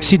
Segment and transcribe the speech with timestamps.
[0.00, 0.20] Si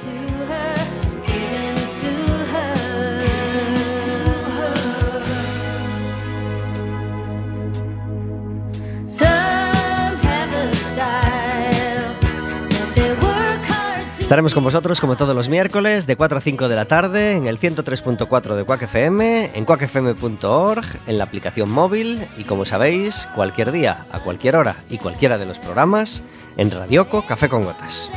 [14.31, 17.47] Estaremos con vosotros como todos los miércoles de 4 a 5 de la tarde en
[17.47, 23.73] el 103.4 de Quack FM, en quackfm.org, en la aplicación móvil y como sabéis, cualquier
[23.73, 26.23] día, a cualquier hora y cualquiera de los programas
[26.55, 28.09] en Radioco Café con Gotas.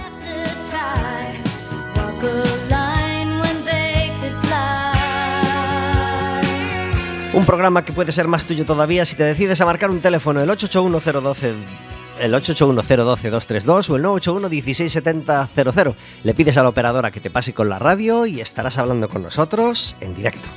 [7.33, 10.41] Un programa que puede ser más tuyo todavía si te decides a marcar un teléfono
[10.41, 15.95] el 881012 el 881-012-232 o el 981-1670-00.
[16.23, 19.23] Le pides a la operadora que te pase con la radio y estarás hablando con
[19.23, 20.49] nosotros en directo.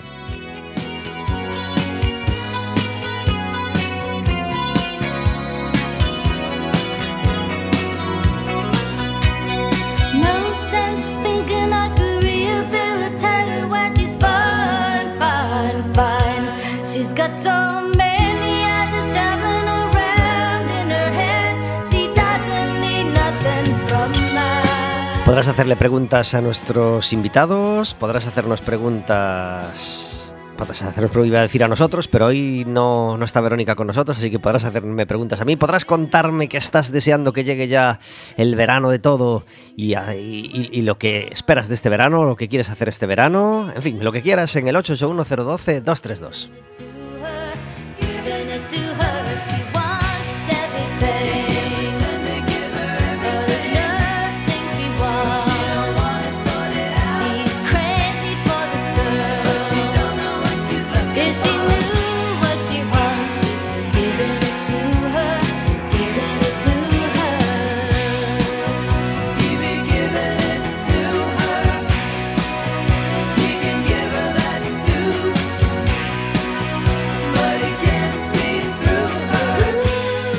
[25.37, 30.33] Podrás hacerle preguntas a nuestros invitados, podrás hacernos preguntas.
[30.57, 34.31] Podrás hacernos iba a decir a nosotros, pero hoy no, está Verónica con nosotros, así
[34.31, 35.55] que podrás hacerme preguntas a mí.
[35.55, 37.99] Podrás contarme que estás deseando que llegue ya
[38.35, 39.43] el verano de todo
[39.75, 43.71] y, lo que esperas de este verano, lo que quieres hacer este verano.
[43.75, 46.49] En fin, lo que quieras en el 881-012-232.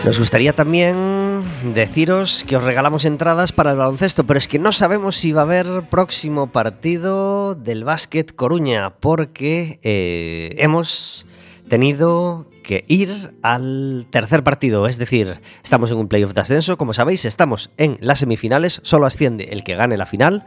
[0.08, 1.42] Nos gustaría también
[1.74, 5.42] deciros que os regalamos entradas para el baloncesto, pero es que no sabemos si va
[5.42, 11.26] a haber próximo partido del Básquet Coruña, porque eh, hemos
[11.68, 13.10] tenido que ir
[13.42, 17.98] al tercer partido, es decir, estamos en un playoff de ascenso, como sabéis, estamos en
[18.00, 20.46] las semifinales, solo asciende el que gane la final.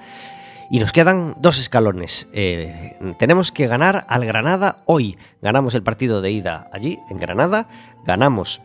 [0.72, 2.30] Y nos quedan dos escalones.
[2.32, 5.18] Eh, tenemos que ganar al Granada hoy.
[5.42, 7.68] Ganamos el partido de ida allí, en Granada.
[8.06, 8.62] Ganamos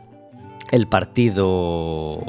[0.71, 2.21] el partido...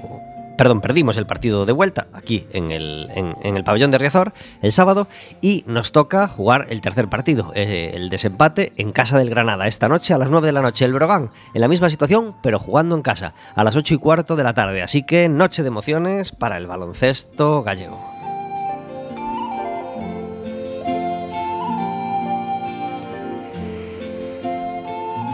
[0.57, 4.33] Perdón, perdimos el partido de vuelta aquí en el, en, el pabellón de Riazor
[4.63, 5.07] el sábado
[5.39, 9.87] y nos toca jugar el tercer partido, eh, el desempate en casa del Granada, esta
[9.87, 10.85] noche a las 9 de la noche.
[10.85, 14.35] El Brogan en la misma situación, pero jugando en casa, a las 8 y cuarto
[14.35, 14.81] de la tarde.
[14.81, 18.16] Así que noche de emociones para el baloncesto gallego.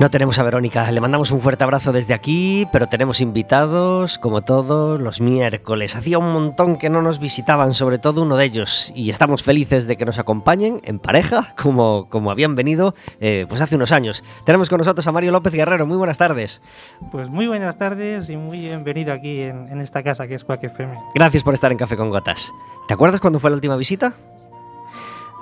[0.03, 4.41] No tenemos a Verónica, le mandamos un fuerte abrazo desde aquí, pero tenemos invitados, como
[4.41, 5.95] todos los miércoles.
[5.95, 9.87] Hacía un montón que no nos visitaban, sobre todo uno de ellos, y estamos felices
[9.87, 14.25] de que nos acompañen en pareja, como, como habían venido eh, pues hace unos años.
[14.45, 16.61] Tenemos con nosotros a Mario López Guerrero, muy buenas tardes.
[17.09, 20.65] Pues muy buenas tardes y muy bienvenido aquí en, en esta casa que es Quack
[20.65, 20.97] FM.
[21.15, 22.51] Gracias por estar en Café con Gotas.
[22.89, 24.15] ¿Te acuerdas cuándo fue la última visita?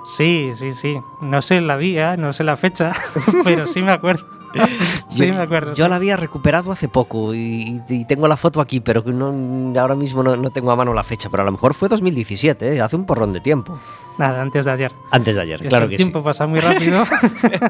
[0.05, 0.99] Sí, sí, sí.
[1.19, 2.91] No sé la día, no sé la fecha,
[3.43, 4.40] pero sí me acuerdo.
[5.09, 5.73] sí, yo, me acuerdo.
[5.73, 9.95] Yo la había recuperado hace poco y, y tengo la foto aquí, pero no, ahora
[9.95, 12.81] mismo no, no, tengo a mano la fecha, pero a lo mejor fue 2017, ¿eh?
[12.81, 13.79] hace un porrón de tiempo.
[14.17, 14.91] Nada, antes de ayer.
[15.11, 16.25] Antes de ayer, claro el que tiempo sí.
[16.25, 17.03] pasa muy rápido.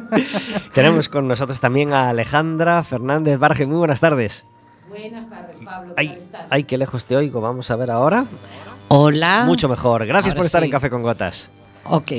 [0.73, 3.65] Tenemos con nosotros también a Alejandra Fernández Barge.
[3.65, 4.45] Muy buenas tardes.
[4.89, 5.93] Buenas tardes, Pablo.
[5.95, 6.47] Ay, estás?
[6.49, 7.39] ay, qué lejos te oigo.
[7.39, 8.25] Vamos a ver ahora.
[8.89, 9.43] Hola.
[9.45, 10.05] Mucho mejor.
[10.05, 10.65] Gracias Ahora por estar sí.
[10.65, 11.49] en Café con Gotas.
[11.83, 12.11] Ok,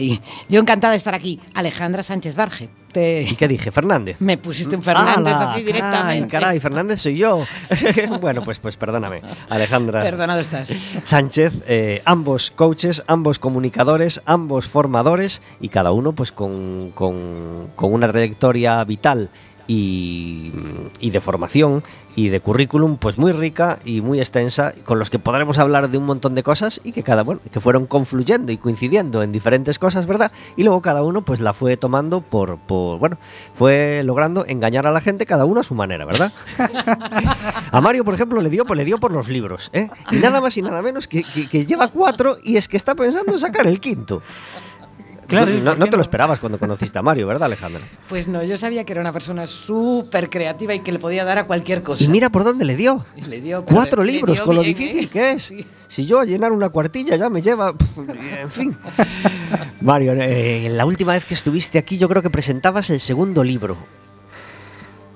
[0.49, 1.41] yo encantada de estar aquí.
[1.55, 2.69] Alejandra Sánchez Barge.
[2.93, 3.23] Te...
[3.23, 3.71] ¿Y qué dije?
[3.71, 4.17] Fernández.
[4.21, 6.29] Me pusiste un Fernández así directamente.
[6.29, 7.41] Caray, caray, Fernández soy yo.
[8.21, 10.01] bueno, pues, pues perdóname, Alejandra.
[10.01, 10.75] Perdonado estás.
[11.05, 17.95] Sánchez, eh, ambos coaches, ambos comunicadores, ambos formadores y cada uno pues con, con, con
[17.95, 19.31] una trayectoria vital
[19.67, 20.53] y,
[21.01, 21.83] y, de formación
[22.15, 25.99] y de currículum pues muy rica y muy extensa con los que podremos hablar de
[25.99, 29.79] un montón de cosas y que cada bueno que fueron confluyendo y coincidiendo en diferentes
[29.79, 33.19] cosas verdad y luego cada uno pues la fue tomando por, por bueno
[33.55, 36.33] fue logrando engañar a la gente cada uno a su manera verdad
[37.71, 39.89] a Mario por ejemplo le dio pues le dio por los libros ¿eh?
[40.11, 42.95] y nada más y nada menos que, que, que lleva cuatro y es que está
[42.95, 44.23] pensando en sacar el quinto
[45.33, 47.81] Claro, no, no, te lo esperabas cuando conociste a Mario, ¿verdad, Alejandra?
[48.09, 51.39] Pues no, yo sabía que era una persona súper creativa y que le podía dar
[51.39, 52.05] a cualquier cosa.
[52.05, 53.05] Y mira por dónde le dio.
[53.29, 55.09] Le dio Cuatro le libros, dio con lo difícil ¿eh?
[55.09, 55.43] que es.
[55.43, 55.67] Sí.
[55.89, 57.75] Si yo a llenar una cuartilla ya me lleva.
[58.43, 58.77] En fin.
[59.81, 63.77] Mario, eh, la última vez que estuviste aquí, yo creo que presentabas el segundo libro.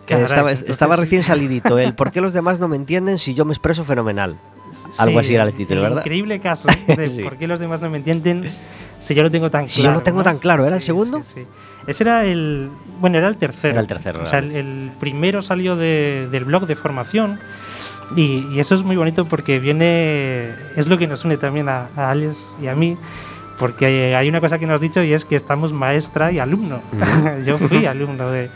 [0.07, 1.79] Caray, estaba, recién salidito.
[1.79, 4.39] El ¿Por qué los demás no me entienden si yo me expreso fenomenal?
[4.99, 5.99] Algo Sí, así era el título, ¿verdad?
[5.99, 7.23] Increíble caso de Sí.
[7.23, 8.43] por qué los demás no me entienden
[9.01, 9.99] si yo lo tengo tan Si yo claro.
[9.99, 10.25] lo tengo ¿no?
[10.25, 11.23] tan claro, ¿era el Sí, segundo?
[11.25, 11.47] sí, sí.
[11.87, 12.71] Ese era el.
[13.01, 13.73] Bueno, era el tercero.
[13.73, 17.39] Era el tercero, O sea, el, el primero salió de- del blog de formación.
[18.17, 20.51] Y, y eso es muy bonito porque viene.
[20.77, 22.97] Es lo que nos une también a, a Alex y a mí.
[23.59, 26.81] Porque hay una cosa que nos has dicho y es que estamos maestra y alumno.
[27.45, 28.51] Yo fui alumno de,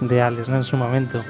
[0.00, 0.56] de Alex ¿no?
[0.56, 1.22] en su momento.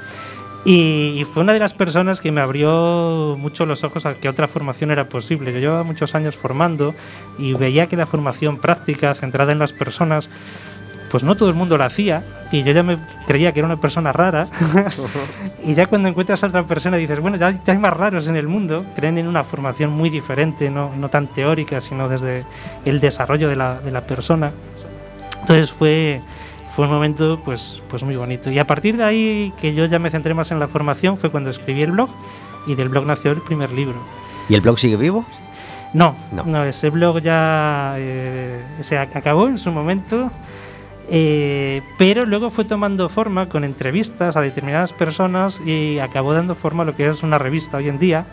[0.65, 4.27] Y, y fue una de las personas que me abrió mucho los ojos a que
[4.27, 5.53] otra formación era posible.
[5.53, 6.93] Yo llevaba muchos años formando
[7.37, 10.29] y veía que la formación práctica, centrada en las personas,
[11.09, 12.23] pues no todo el mundo la hacía.
[12.51, 14.47] Y yo ya me creía que era una persona rara.
[15.65, 18.35] y ya cuando encuentras a otra persona dices, bueno, ya, ya hay más raros en
[18.35, 18.85] el mundo.
[18.95, 22.45] Creen en una formación muy diferente, no, no tan teórica, sino desde
[22.85, 24.51] el desarrollo de la, de la persona.
[25.41, 26.21] Entonces fue,
[26.77, 28.51] fue un momento pues, pues muy bonito.
[28.51, 31.31] Y a partir de ahí que yo ya me centré más en la formación fue
[31.31, 32.07] cuando escribí el blog
[32.67, 33.95] y del blog nació el primer libro.
[34.47, 35.25] ¿Y el blog sigue vivo?
[35.95, 36.43] No, No.
[36.45, 40.29] no, ese blog ya eh, se ac- acabó en su momento,
[41.09, 46.83] eh, pero luego fue tomando forma con entrevistas a determinadas personas y acabó dando forma
[46.83, 48.25] a lo que es una revista hoy en día,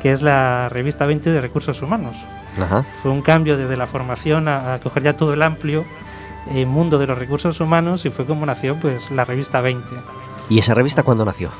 [0.00, 2.16] que es la revista 20 de Recursos Humanos.
[2.58, 2.84] Ajá.
[3.02, 5.84] Fue un cambio desde la formación a, a coger ya todo el amplio
[6.50, 9.88] eh, mundo de los recursos humanos y fue como nació pues la revista 20.
[10.48, 11.50] ¿Y esa revista cuándo nació?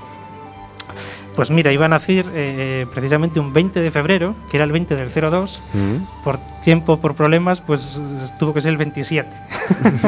[1.34, 4.96] Pues mira, iba a nacer eh, precisamente un 20 de febrero, que era el 20
[4.96, 5.62] del 02.
[5.72, 6.22] Mm.
[6.24, 9.30] Por tiempo, por problemas, pues eh, tuvo que ser el 27.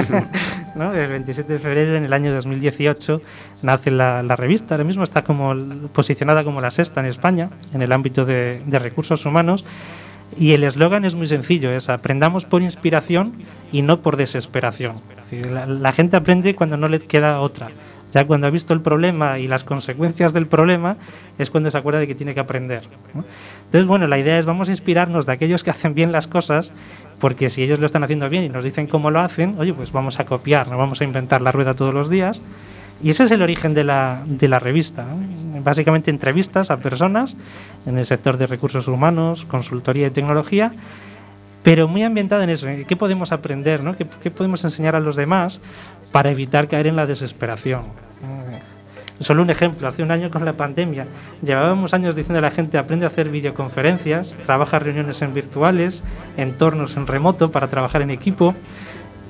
[0.74, 0.92] ¿no?
[0.92, 3.22] El 27 de febrero, en el año 2018,
[3.62, 4.74] nace la, la revista.
[4.74, 5.54] Ahora mismo está como
[5.94, 9.64] posicionada como la sexta en España, en el ámbito de, de recursos humanos.
[10.38, 13.34] Y el eslogan es muy sencillo, es aprendamos por inspiración
[13.70, 14.94] y no por desesperación.
[15.68, 17.70] La gente aprende cuando no le queda otra.
[18.12, 20.96] Ya cuando ha visto el problema y las consecuencias del problema
[21.36, 22.84] es cuando se acuerda de que tiene que aprender.
[23.12, 23.24] ¿no?
[23.64, 26.72] Entonces, bueno, la idea es vamos a inspirarnos de aquellos que hacen bien las cosas,
[27.18, 29.90] porque si ellos lo están haciendo bien y nos dicen cómo lo hacen, oye, pues
[29.90, 32.40] vamos a copiar, no vamos a inventar la rueda todos los días.
[33.02, 35.04] Y ese es el origen de la, de la revista.
[35.62, 37.36] Básicamente entrevistas a personas
[37.86, 40.72] en el sector de recursos humanos, consultoría y tecnología,
[41.62, 42.68] pero muy ambientada en eso.
[42.68, 42.84] ¿eh?
[42.86, 43.82] ¿Qué podemos aprender?
[43.82, 43.96] ¿no?
[43.96, 45.60] ¿Qué, qué podemos enseñar a los demás
[46.12, 47.82] para evitar caer en la desesperación?
[49.20, 51.06] Solo un ejemplo, hace un año con la pandemia
[51.40, 56.02] llevábamos años diciendo a la gente aprende a hacer videoconferencias, trabaja reuniones en virtuales,
[56.36, 58.56] entornos en remoto para trabajar en equipo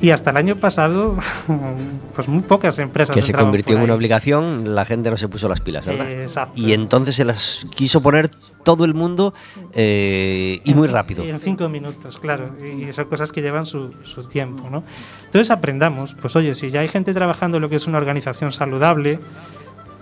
[0.04, 1.16] y hasta el año pasado
[2.14, 5.48] pues muy pocas empresas Que se convirtió en una obligación, la gente no se puso
[5.48, 6.10] las pilas, ¿verdad?
[6.10, 6.60] Exacto.
[6.60, 8.28] Y entonces se las quiso poner
[8.64, 9.32] todo el mundo
[9.72, 11.24] eh, y muy rápido.
[11.24, 12.54] En cinco minutos, claro.
[12.62, 14.84] Y son cosas que llevan su, su tiempo, ¿no?
[15.24, 18.52] Entonces aprendamos, pues oye, si ya hay gente trabajando en lo que es una organización
[18.52, 19.20] saludable,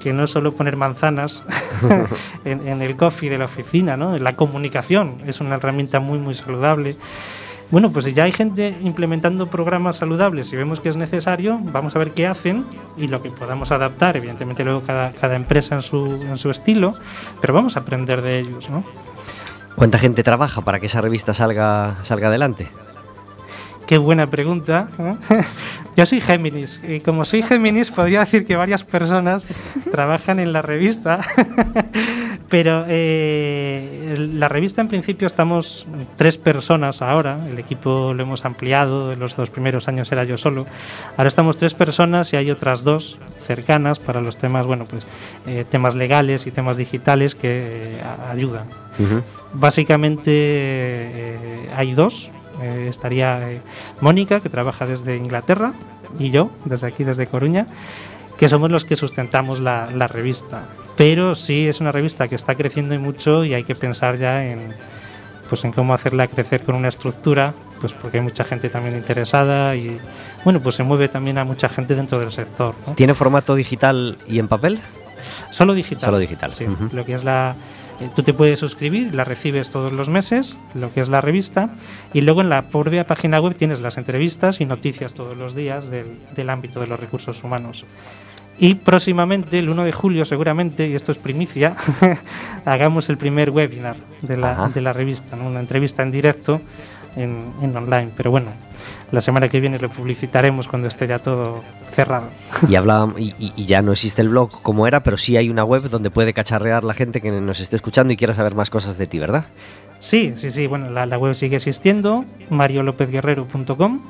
[0.00, 1.44] que no es solo poner manzanas
[2.44, 4.18] en, en el coffee de la oficina, ¿no?
[4.18, 6.97] La comunicación es una herramienta muy, muy saludable.
[7.73, 11.97] Bueno, pues si ya hay gente implementando programas saludables y vemos que es necesario, vamos
[11.97, 12.67] a ver qué hacen
[12.99, 14.14] y lo que podamos adaptar.
[14.14, 16.93] Evidentemente luego cada, cada empresa en su, en su estilo,
[17.41, 18.85] pero vamos a aprender de ellos, ¿no?
[19.75, 22.69] ¿Cuánta gente trabaja para que esa revista salga, salga adelante?
[23.93, 24.88] qué buena pregunta.
[24.99, 25.17] ¿eh?
[25.97, 29.45] Yo soy Géminis y como soy Géminis podría decir que varias personas
[29.91, 31.21] trabajan en la revista,
[32.52, 35.87] pero eh, la revista en principio estamos
[36.18, 40.37] tres personas ahora, el equipo lo hemos ampliado, en los dos primeros años era yo
[40.37, 40.66] solo,
[41.16, 45.06] ahora estamos tres personas y hay otras dos cercanas para los temas, bueno, pues
[45.47, 47.97] eh, temas legales y temas digitales que
[48.28, 48.66] ayudan.
[49.54, 51.38] Básicamente
[51.75, 52.30] hay dos.
[52.62, 53.61] Eh, estaría eh,
[54.00, 55.73] Mónica, que trabaja desde Inglaterra,
[56.18, 57.66] y yo, desde aquí, desde Coruña,
[58.42, 60.64] que somos los que sustentamos la, revista.
[60.96, 64.44] Pero sí es una revista que está creciendo y mucho y hay que pensar ya
[64.44, 64.75] en,
[65.49, 69.76] pues en cómo hacerla crecer con una estructura, pues porque hay mucha gente también interesada
[69.76, 69.96] y
[70.42, 72.75] bueno, pues se mueve también a mucha gente dentro del sector.
[72.96, 74.80] ¿Tiene formato digital y en papel?
[75.50, 76.06] Solo digital.
[76.06, 76.50] Solo digital.
[76.50, 77.54] Sí, lo que es la,
[78.14, 81.70] tú te puedes suscribir, la recibes todos los meses, lo que es la revista,
[82.12, 85.90] y luego en la propia página web tienes las entrevistas y noticias todos los días
[85.90, 87.84] del, ámbito de los recursos humanos.
[88.58, 91.75] Y próximamente, el 1 de julio seguramente, y esto es primicia,
[92.64, 96.61] hagamos el primer webinar de la, de la revista, una entrevista en directo
[97.16, 98.11] en, en online.
[98.16, 98.50] Pero bueno,
[99.11, 101.62] la semana que viene lo publicitaremos cuando esté ya todo
[101.95, 102.28] cerrado.
[102.69, 105.88] Y, hablábamos, y, ya no existe el blog como era, pero sí hay una web
[105.90, 109.07] donde puede cacharrear la gente que nos esté escuchando y quiera saber más cosas de
[109.07, 109.47] ti, ¿verdad?
[110.00, 110.66] Sí, sí, sí.
[110.66, 114.00] Bueno, la, web sigue existiendo, mariolopezguerrero.com.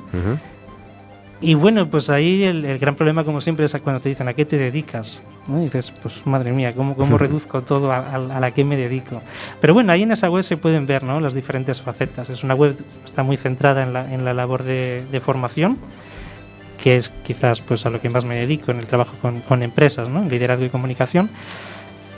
[1.43, 4.45] Y bueno, pues ahí el, gran problema, como siempre, es cuando te dicen a qué
[4.45, 5.19] te dedicas.
[5.49, 9.21] Y dices, pues madre mía, ¿cómo, cómo reduzco todo a, la que me dedico?
[9.59, 11.19] Pero bueno, ahí en esa web se pueden ver ¿no?
[11.19, 12.29] las diferentes facetas.
[12.29, 15.77] Es una web está muy centrada en la, en la labor de, formación,
[16.81, 19.63] que es quizás pues a lo que más me dedico en el trabajo con, con
[19.63, 20.23] empresas, ¿no?
[20.23, 21.29] liderazgo y comunicación.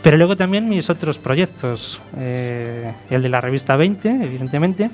[0.03, 4.91] Pero luego también mis otros proyectos, eh, el de la revista 20, evidentemente,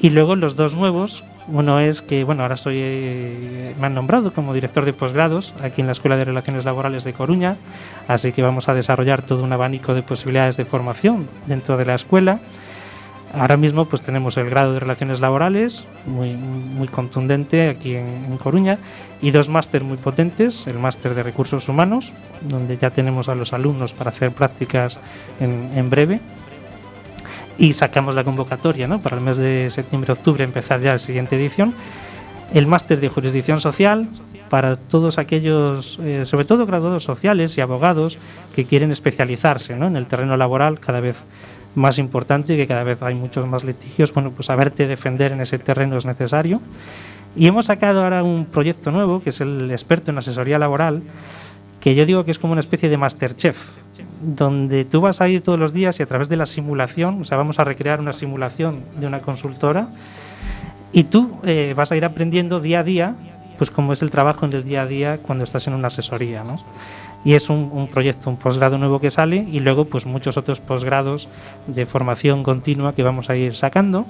[0.00, 4.32] y luego los dos nuevos, uno es que, bueno, ahora soy, eh, me han nombrado
[4.32, 7.56] como director de posgrados aquí en la Escuela de Relaciones Laborales de Coruña,
[8.08, 11.94] así que vamos a desarrollar todo un abanico de posibilidades de formación dentro de la
[11.94, 12.40] escuela.
[13.36, 18.78] Ahora mismo pues tenemos el grado de Relaciones Laborales, muy, muy contundente aquí en, Coruña,
[19.20, 23.52] y dos máster muy potentes, el máster de Recursos Humanos, donde ya tenemos a los
[23.52, 25.00] alumnos para hacer prácticas
[25.40, 26.20] en, en breve,
[27.58, 29.00] y sacamos la convocatoria ¿no?
[29.00, 31.74] para el mes de septiembre-octubre empezar ya la siguiente edición.
[32.52, 34.08] El máster de jurisdicción social
[34.48, 38.18] para todos aquellos, eh, sobre todo graduados sociales y abogados
[38.54, 39.86] que quieren especializarse ¿no?
[39.86, 41.24] en el terreno laboral cada vez
[41.74, 44.12] más importante y que cada vez hay muchos más litigios.
[44.12, 46.60] Bueno, pues saberte defender en ese terreno es necesario.
[47.36, 51.02] Y hemos sacado ahora un proyecto nuevo que es el experto en asesoría laboral
[51.80, 53.68] que yo digo que es como una especie de Masterchef,
[54.20, 57.24] donde tú vas a ir todos los días y a través de la simulación, o
[57.24, 59.88] sea, vamos a recrear una simulación de una consultora,
[60.92, 63.14] y tú eh, vas a ir aprendiendo día a día,
[63.58, 66.44] pues cómo es el trabajo en el día a día cuando estás en una asesoría,
[66.44, 66.56] ¿no?
[67.24, 70.60] Y es un, un proyecto, un posgrado nuevo que sale y luego pues muchos otros
[70.60, 71.28] posgrados
[71.66, 74.06] de formación continua que vamos a ir sacando.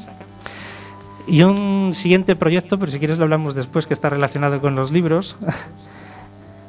[1.26, 4.90] Y un siguiente proyecto, pero si quieres lo hablamos después, que está relacionado con los
[4.90, 5.36] libros,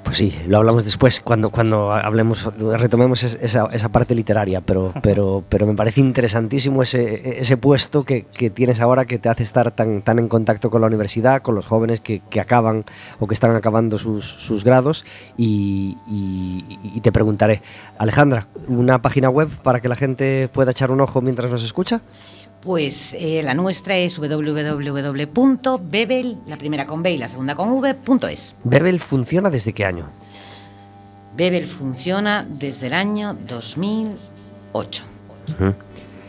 [0.05, 2.47] Pues sí, lo hablamos después cuando, cuando hablemos,
[2.77, 8.21] retomemos esa, esa parte literaria, pero, pero, pero me parece interesantísimo ese, ese puesto que,
[8.25, 11.55] que, tienes ahora que te hace estar tan, tan en contacto con la universidad, con
[11.55, 12.85] los jóvenes que, que acaban
[13.19, 15.05] o que están acabando sus, sus grados
[15.38, 17.63] y, y, te preguntaré,
[17.97, 22.01] Alejandra, ¿una página web para que la gente pueda echar un ojo mientras nos escucha?
[22.65, 24.57] Pues eh, la nuestra es www.bebel,
[26.48, 28.55] la primera con B y la segunda con V.es.
[28.63, 30.07] ¿Bebel funciona desde qué año?
[31.38, 35.03] Bebel funciona desde el año 2008.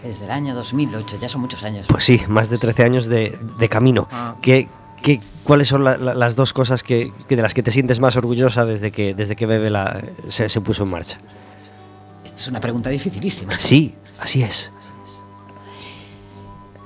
[0.05, 1.87] Desde el año 2008, ya son muchos años.
[1.89, 3.39] Pues sí, más de 13 años de,
[3.71, 4.07] camino.
[4.13, 4.37] Ah.
[4.43, 4.69] ¿Qué,
[5.43, 9.15] cuáles son las dos cosas que, de las que te sientes más orgullosa desde que,
[9.15, 9.75] desde que Bebel
[10.29, 11.19] se, se puso en marcha?
[12.27, 13.59] Esta es una pregunta dificilísima.
[13.59, 14.71] Sí, así es.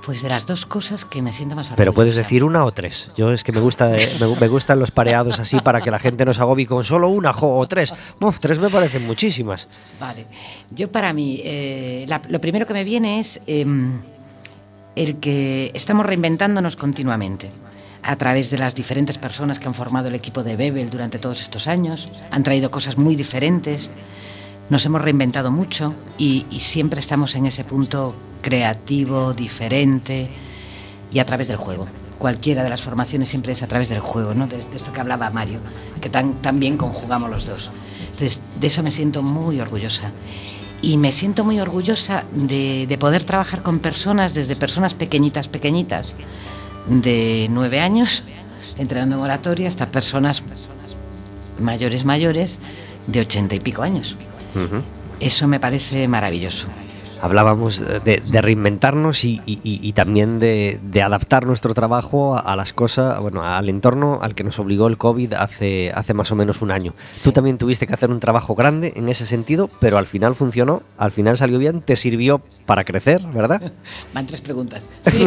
[0.05, 1.77] Pues de las dos cosas que me siento más orgullosa.
[1.77, 3.11] Pero puedes decir una o tres.
[3.17, 6.25] Yo es que me gusta eh, me, gustan los pareados así para que la gente
[6.25, 7.93] no se agobie con solo una o tres.
[8.41, 9.69] tres me parecen muchísimas.
[10.01, 10.27] Vale.
[10.71, 14.01] Yo para mí, eh, lo primero que me viene es em,
[14.97, 17.51] el que estamos reinventándonos continuamente
[18.03, 21.41] a través de las diferentes personas que han formado el equipo de Bebel durante todos
[21.41, 22.09] estos años.
[22.31, 23.91] Han traído cosas muy diferentes
[24.71, 30.31] nos hemos reinventado mucho y, siempre estamos en ese punto creativo, diferente
[31.13, 31.87] y a través del juego.
[32.19, 34.47] Cualquiera de las formaciones siempre es a través del juego, ¿no?
[34.47, 35.59] de, esto que hablaba Mario,
[36.01, 37.71] que tan, tan bien conjugamos los dos.
[38.13, 40.13] Entonces, de eso me siento muy orgullosa.
[40.83, 46.17] Y me siento muy orgullosa de, de poder trabajar con personas, desde personas pequeñitas, pequeñitas,
[46.89, 48.23] de nueve años
[48.79, 50.43] entrenando en oratoria hasta personas
[51.59, 52.59] mayores mayores
[53.07, 54.17] de ochenta y pico años.
[55.21, 56.69] Eso me parece maravilloso
[57.23, 64.19] hablábamos de, reinventarnos y, también de, adaptar nuestro trabajo a, las cosas, bueno, al entorno
[64.23, 66.95] al que nos obligó el COVID hace, hace más o menos un año.
[67.23, 70.83] Tú también tuviste que hacer un trabajo grande en ese sentido, pero al final funcionó,
[70.99, 73.73] al final salió bien, te sirvió para crecer, ¿verdad?
[74.15, 74.89] Van tres preguntas.
[75.11, 75.27] Sí,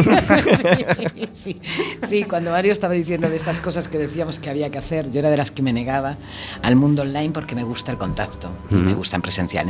[1.30, 1.60] sí,
[2.06, 5.20] sí, cuando Mario estaba diciendo de estas cosas que decíamos que había que hacer, yo
[5.20, 6.16] era de las que me negaba
[6.62, 9.64] al mundo online porque me gusta el contacto, me gusta en presencial.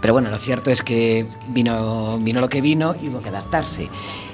[0.00, 1.26] Pero bueno, lo cierto es que
[1.58, 3.88] vino, vino lo que vino y hubo que adaptarse.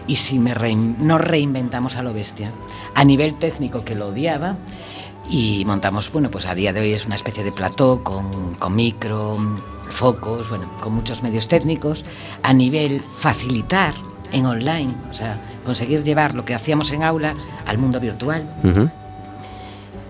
[0.07, 0.55] Y si me
[0.99, 2.53] nos reinventamos a lo bestia,
[2.95, 4.57] a nivel técnico que lo odiaba,
[5.31, 8.77] y montamos, bueno, pues a día de hoy es una especie de plató con, con
[8.77, 9.39] micro,
[9.89, 12.05] focos, bueno, con muchos medios técnicos,
[12.43, 13.95] a nivel facilitar
[14.33, 18.43] en online, o sea, conseguir llevar lo que hacíamos en aula al mundo virtual.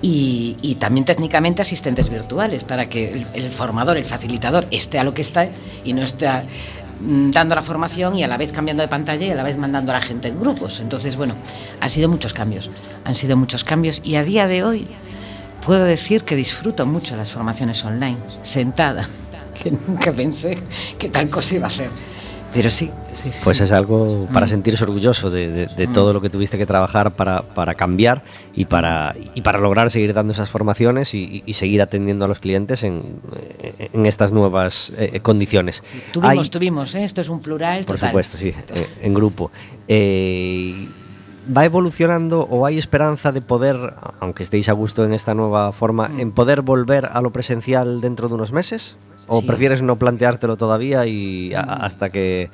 [0.03, 5.05] y, y, también técnicamente asistentes virtuales para que el, el, formador, el facilitador esté a
[5.05, 5.49] lo que está
[5.85, 6.27] y no esté
[7.07, 9.93] dando la formación y a la vez cambiando de pantalla y a la vez mandando
[9.93, 10.81] a la gente en grupos.
[10.81, 11.35] Entonces, bueno,
[11.81, 12.71] han sido muchos cambios,
[13.05, 14.87] han sido muchos cambios y a día de hoy
[15.65, 19.07] puedo decir que disfruto mucho las formaciones online, sentada,
[19.63, 20.59] que nunca pensé
[20.99, 21.91] que tal cosa iba a ser.
[22.55, 24.49] Pero sí, sí, Pues es algo para mm.
[24.49, 25.93] sentirse orgulloso de, mm.
[25.93, 28.23] todo lo que tuviste que trabajar para, para, cambiar
[28.55, 32.83] y para, y para lograr seguir dando esas formaciones y, seguir atendiendo a los clientes
[32.85, 33.21] en,
[33.79, 35.83] en estas nuevas eh, condiciones.
[36.13, 37.05] tuvimos, tuvimos, ¿eh?
[37.05, 37.85] esto es un plural.
[37.85, 39.51] Por supuesto, sí, eh, en grupo.
[41.47, 46.09] ¿Va evolucionando o hay esperanza de poder, aunque estéis a gusto en esta nueva forma,
[46.09, 46.21] mm.
[46.21, 48.97] en poder volver a lo presencial dentro de unos meses?
[49.27, 52.51] ¿O prefieres no planteártelo todavía y hasta que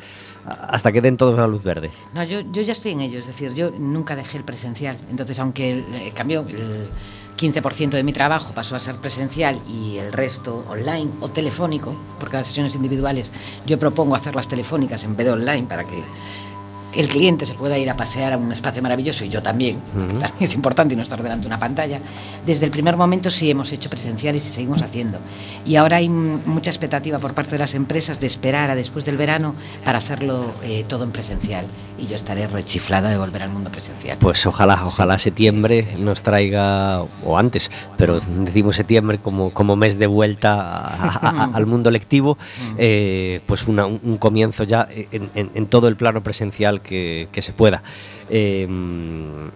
[0.47, 1.91] hasta que den todos la luz verde?
[2.15, 5.39] No, yo, yo ya estoy en ello, es decir, yo nunca dejé el presencial, entonces
[5.39, 6.89] aunque eh, cambió el
[7.41, 12.37] 15% de mi trabajo pasó a ser presencial y el resto online o telefónico, porque
[12.37, 13.33] las sesiones individuales
[13.66, 16.03] yo propongo hacerlas telefónicas en vez de online para que
[16.94, 19.81] el cliente se pueda ir a pasear a un espacio maravilloso y yo también,
[20.38, 22.00] es importante no estar delante de una pantalla,
[22.46, 25.18] desde el primer momento sí hemos hecho presenciales y seguimos haciendo.
[25.64, 29.16] Y ahora hay mucha expectativa por parte de las empresas de esperar a después del
[29.16, 31.66] verano para hacerlo eh, todo en presencial.
[31.98, 34.18] Y yo estaré rechiflada de volver al mundo presencial.
[34.18, 40.07] Pues ojalá, ojalá septiembre nos traiga, o antes, pero decimos septiembre como, como mes de
[40.07, 42.38] vuelta al mundo lectivo,
[42.79, 47.83] eh, pues un comienzo ya en todo el plano presencial que, se pueda.
[48.29, 49.51] Em,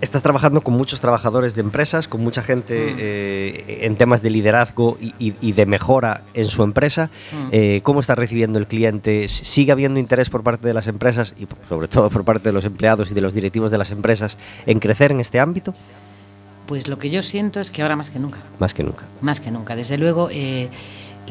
[0.00, 2.96] estás trabajando con muchos trabajadores de empresas, con mucha gente mm.
[2.98, 7.10] eh, en temas de liderazgo y, de mejora en su empresa.
[7.32, 7.48] Mm.
[7.52, 9.28] Eh, ¿Cómo está recibiendo el cliente?
[9.28, 12.64] ¿Sigue habiendo interés por parte de las empresas y sobre todo por parte de los
[12.64, 15.74] empleados y de los directivos de las empresas en crecer en este ámbito?
[16.66, 18.40] Pues lo que yo siento es que ahora más que nunca.
[18.58, 19.04] Más que nunca.
[19.22, 19.74] Más que nunca.
[19.74, 20.68] Desde luego, eh,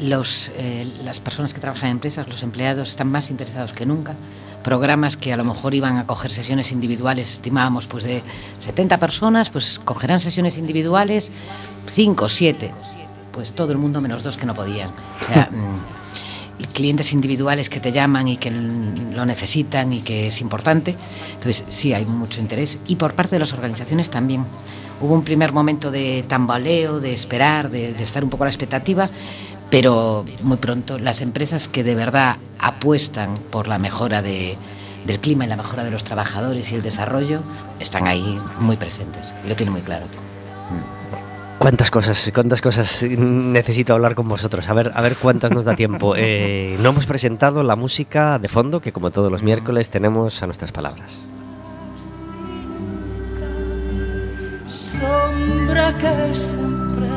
[0.00, 4.14] los, eh, las personas que trabajan en empresas, los empleados, están más interesados que nunca.
[4.62, 8.22] Programas que a lo mejor iban a coger sesiones individuales, estimábamos pues de
[8.58, 11.30] 70 personas, pues cogerán sesiones individuales
[11.88, 12.70] 5, 7,
[13.32, 14.88] pues todo el mundo menos dos que no podían.
[14.88, 20.40] O sea, mm, clientes individuales que te llaman y que lo necesitan y que es
[20.40, 20.96] importante.
[21.34, 22.78] Entonces, sí, hay mucho interés.
[22.86, 24.44] Y por parte de las organizaciones también.
[25.00, 28.50] Hubo un primer momento de tambaleo, de esperar, de, de estar un poco a la
[28.50, 29.08] expectativa,
[29.70, 34.56] pero muy pronto las empresas que de verdad apuestan por la mejora de,
[35.06, 37.40] del clima y la mejora de los trabajadores y el desarrollo
[37.80, 40.06] están ahí muy presentes y lo tienen muy claro.
[41.58, 44.68] ¿Cuántas cosas, cuántas cosas necesito hablar con vosotros?
[44.68, 46.14] A ver, a ver cuántas nos da tiempo.
[46.20, 50.46] Eh, no hemos presentado la música de fondo que como todos los miércoles tenemos a
[50.46, 51.18] nuestras palabras.
[54.68, 57.08] Sombra que siempre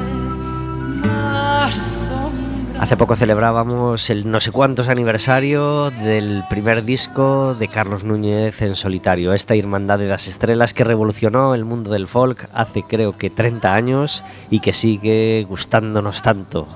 [2.81, 8.75] Hace poco celebrábamos el no sé cuántos aniversario del primer disco de Carlos Núñez en
[8.75, 13.29] solitario, esta Hermandad de las Estrellas que revolucionó el mundo del folk hace creo que
[13.29, 16.67] 30 años y que sigue gustándonos tanto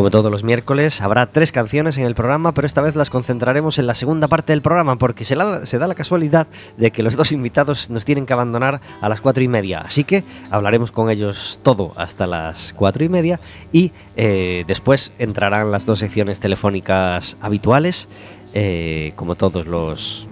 [0.00, 3.78] como todos los miércoles, habrá tres canciones en el programa, pero esta vez las concentraremos
[3.78, 6.46] en la segunda parte del programa porque se, da la casualidad
[6.78, 9.80] de que los dos invitados nos tienen que abandonar a las cuatro y media.
[9.80, 13.40] Así que hablaremos con ellos todo hasta las cuatro y media
[13.72, 18.08] y eh, después entrarán las dos secciones telefónicas habituales,
[18.54, 20.28] eh, como todos los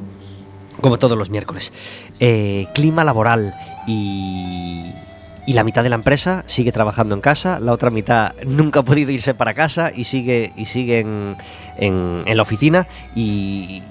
[0.81, 1.74] como todos los miércoles.
[2.20, 3.54] Eh, clima laboral
[3.87, 4.92] y
[5.48, 8.82] y la mitad de la empresa sigue trabajando en casa, la otra mitad nunca ha
[8.82, 11.38] podido irse para casa y sigue, y sigue en,
[11.78, 12.87] en, la oficina.
[13.14, 13.82] Y,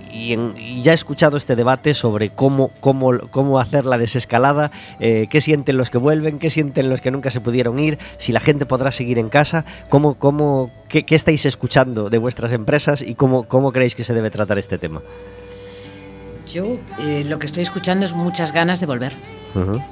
[0.83, 5.77] ya he escuchado este debate sobre cómo, cómo, cómo hacer la desescalada, eh, qué sienten
[5.77, 8.91] los que vuelven, qué sienten los que nunca se pudieron ir, si la gente podrá
[8.91, 13.95] seguir en casa, cómo, cómo, qué, estáis escuchando de vuestras empresas y cómo, cómo creéis
[13.95, 15.01] que se debe tratar este tema.
[16.53, 19.13] Yo eh, lo que estoy escuchando es muchas ganas de volver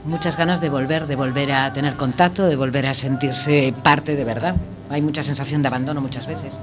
[0.04, 4.24] Muchas ganas de volver, de volver a tener contacto, de volver a sentirse parte de
[4.24, 4.56] verdad.
[4.90, 6.60] Hay mucha sensación de abandono muchas veces.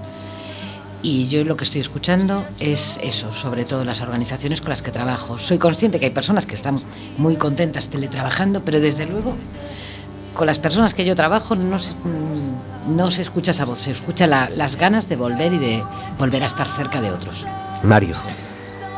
[1.02, 4.92] Y yo lo que estoy escuchando es eso, sobre todo las organizaciones con las que
[4.92, 5.37] trabajo.
[5.37, 6.78] Soy consciente que hay personas que están
[7.18, 9.35] muy contentas teletrabajando, pero desde luego
[10.35, 11.94] con las personas que yo trabajo no se,
[12.88, 15.85] no se escucha esa voz, se escucha las ganas de volver y de
[16.18, 17.46] volver a estar cerca de otros.
[17.83, 18.14] Mario.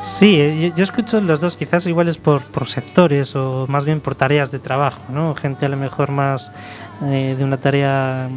[0.05, 4.15] Sí, eh, yo escucho los dos, quizás iguales por, por sectores o más bien por
[4.15, 5.35] tareas de trabajo, ¿no?
[5.35, 6.53] Gente a lo mejor más
[7.05, 8.29] eh, de una tarea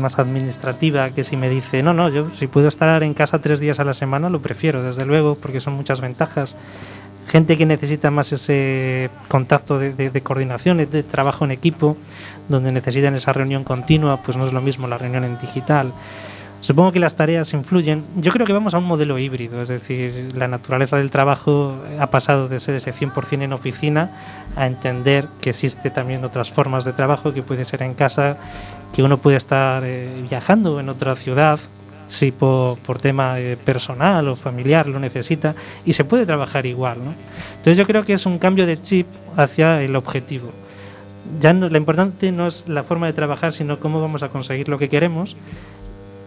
[0.00, 3.60] más administrativa que si me dice, no, no, yo si puedo estar en casa tres
[3.60, 6.56] días a la semana lo prefiero, desde luego, porque son muchas ventajas.
[7.28, 11.98] Gente que necesita más ese contacto de, de, de coordinación, de trabajo en equipo,
[12.48, 15.92] donde necesitan esa reunión continua, pues no es lo mismo la reunión en digital.
[16.60, 18.04] Supongo que las tareas influyen.
[18.16, 22.10] Yo creo que vamos a un modelo híbrido, es decir, la naturaleza del trabajo ha
[22.10, 24.10] pasado de ser ese 100% en oficina
[24.56, 28.36] a entender que existe también otras formas de trabajo, que puede ser en casa,
[28.94, 31.58] que uno puede estar eh, viajando en otra ciudad,
[32.08, 35.54] si por, tema eh, personal o familiar lo necesita,
[35.86, 36.98] y se puede trabajar igual.
[37.02, 37.14] ¿no?
[37.52, 40.50] Entonces yo creo que es un cambio de chip hacia el objetivo.
[41.40, 44.68] Ya no, lo importante no es la forma de trabajar, sino cómo vamos a conseguir
[44.68, 45.36] lo que queremos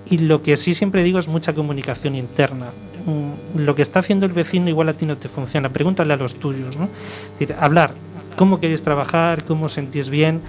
[0.09, 2.67] y lo que sí siempre digo es mucha comunicación interna.
[3.05, 5.69] Mm, lo que está haciendo el vecino igual a ti no te funciona.
[5.69, 6.77] Pregúntale a los tuyos.
[6.77, 6.89] ¿no?
[7.59, 7.93] hablar,
[8.35, 10.41] cómo queréis trabajar, cómo sentís bien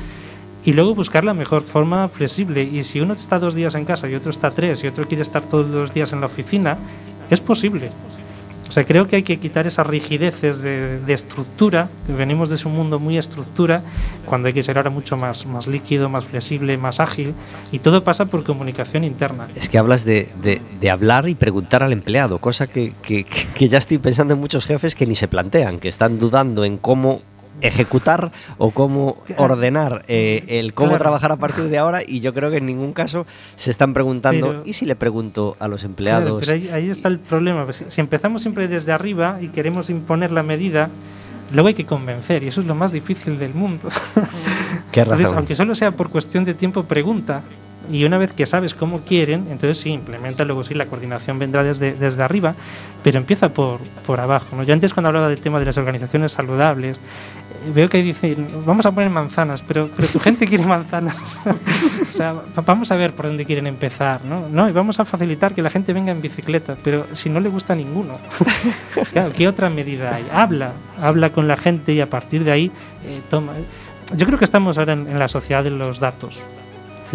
[0.65, 2.63] y luego buscar la mejor forma flexible.
[2.63, 5.23] Y si uno está dos días en casa y otro está tres y otro quiere
[5.23, 6.79] estar todos los días en la oficina,
[7.31, 7.91] es posible.
[8.69, 12.99] O sea, creo que hay que quitar esas rigideces de, estructura, venimos de ese mundo
[12.99, 13.83] muy estructura,
[14.25, 17.35] cuando hay que ser ahora mucho más, más líquido, más flexible, más ágil,
[17.71, 19.49] y todo pasa por comunicación interna.
[19.55, 20.29] Es que hablas de,
[20.81, 24.67] de, hablar y preguntar al empleado, cosa que, que, que ya estoy pensando en muchos
[24.67, 27.23] jefes que ni se plantean, que están dudando en cómo
[27.61, 32.01] ejecutar o cómo ordenar eh, el cómo trabajar a partir de ahora.
[32.07, 35.69] Y yo creo que en ningún caso se están preguntando y si le pregunto a
[35.69, 37.65] los empleados pero ahí, está el problema.
[37.65, 40.91] Pues, si empezamos siempre desde arriba y queremos imponer la medida
[41.53, 43.89] luego hay que convencer y eso es lo más difícil del mundo.
[44.93, 45.37] ¿Qué razón?
[45.37, 47.43] aunque solo sea por cuestión de tiempo pregunta
[47.91, 51.63] y una vez que sabes cómo quieren, entonces sí, implementa, luego sí, la coordinación vendrá
[51.63, 52.55] desde, desde arriba,
[53.03, 54.57] pero empieza por, por abajo.
[54.57, 54.63] ¿no?
[54.63, 58.87] Yo antes cuando hablaba del tema de las organizaciones saludables, eh, veo que dicen, vamos
[58.87, 61.41] a poner manzanas, pero, pero tu gente quiere manzanas.
[62.03, 64.49] o sea, vamos a ver por dónde quieren empezar, ¿no?
[64.49, 64.69] ¿no?
[64.69, 67.75] Y vamos a facilitar que la gente venga en bicicleta, pero si no le gusta
[67.75, 68.19] ninguno,
[69.13, 70.27] claro, ¿qué otra medida hay?
[70.33, 72.71] Habla, habla con la gente y a partir de ahí
[73.05, 73.53] eh, toma.
[74.17, 76.45] Yo creo que estamos ahora en la sociedad de los datos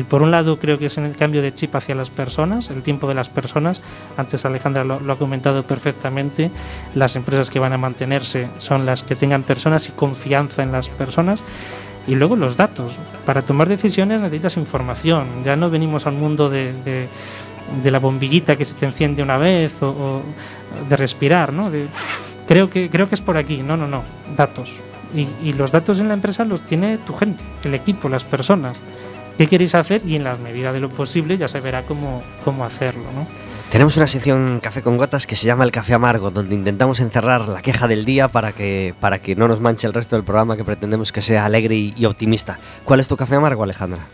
[0.04, 2.84] por un lado creo que es en el cambio de chip hacia las personas, el
[2.84, 3.82] tiempo de las personas.
[4.18, 6.52] Antes Alejandra lo, ha comentado perfectamente.
[6.96, 10.90] Las empresas que van a mantenerse son las que tengan personas y confianza en las
[10.90, 11.44] personas.
[12.08, 12.98] Y luego los datos.
[13.26, 15.44] Para tomar decisiones necesitas información.
[15.44, 17.08] Ya no venimos al mundo de,
[17.84, 20.22] la bombillita que se te enciende una vez o,
[20.88, 21.52] de respirar.
[21.52, 21.70] ¿no?
[22.48, 23.64] creo, que, creo que es por aquí.
[23.64, 24.04] No, no, no.
[24.38, 24.82] Datos.
[25.44, 28.80] Y los datos en la empresa los tiene tu gente, el equipo, las personas
[29.40, 32.66] qué queréis hacer y en la medida de lo posible ya se verá cómo, cómo
[32.66, 33.06] hacerlo.
[33.72, 37.48] Tenemos una sección Café con Gotas que se llama El Café Amargo, donde intentamos encerrar
[37.48, 40.58] la queja del día para que, para que no nos manche el resto del programa
[40.58, 42.60] que pretendemos que sea alegre y optimista.
[42.84, 44.08] ¿Cuál es tu café amargo, Alejandra?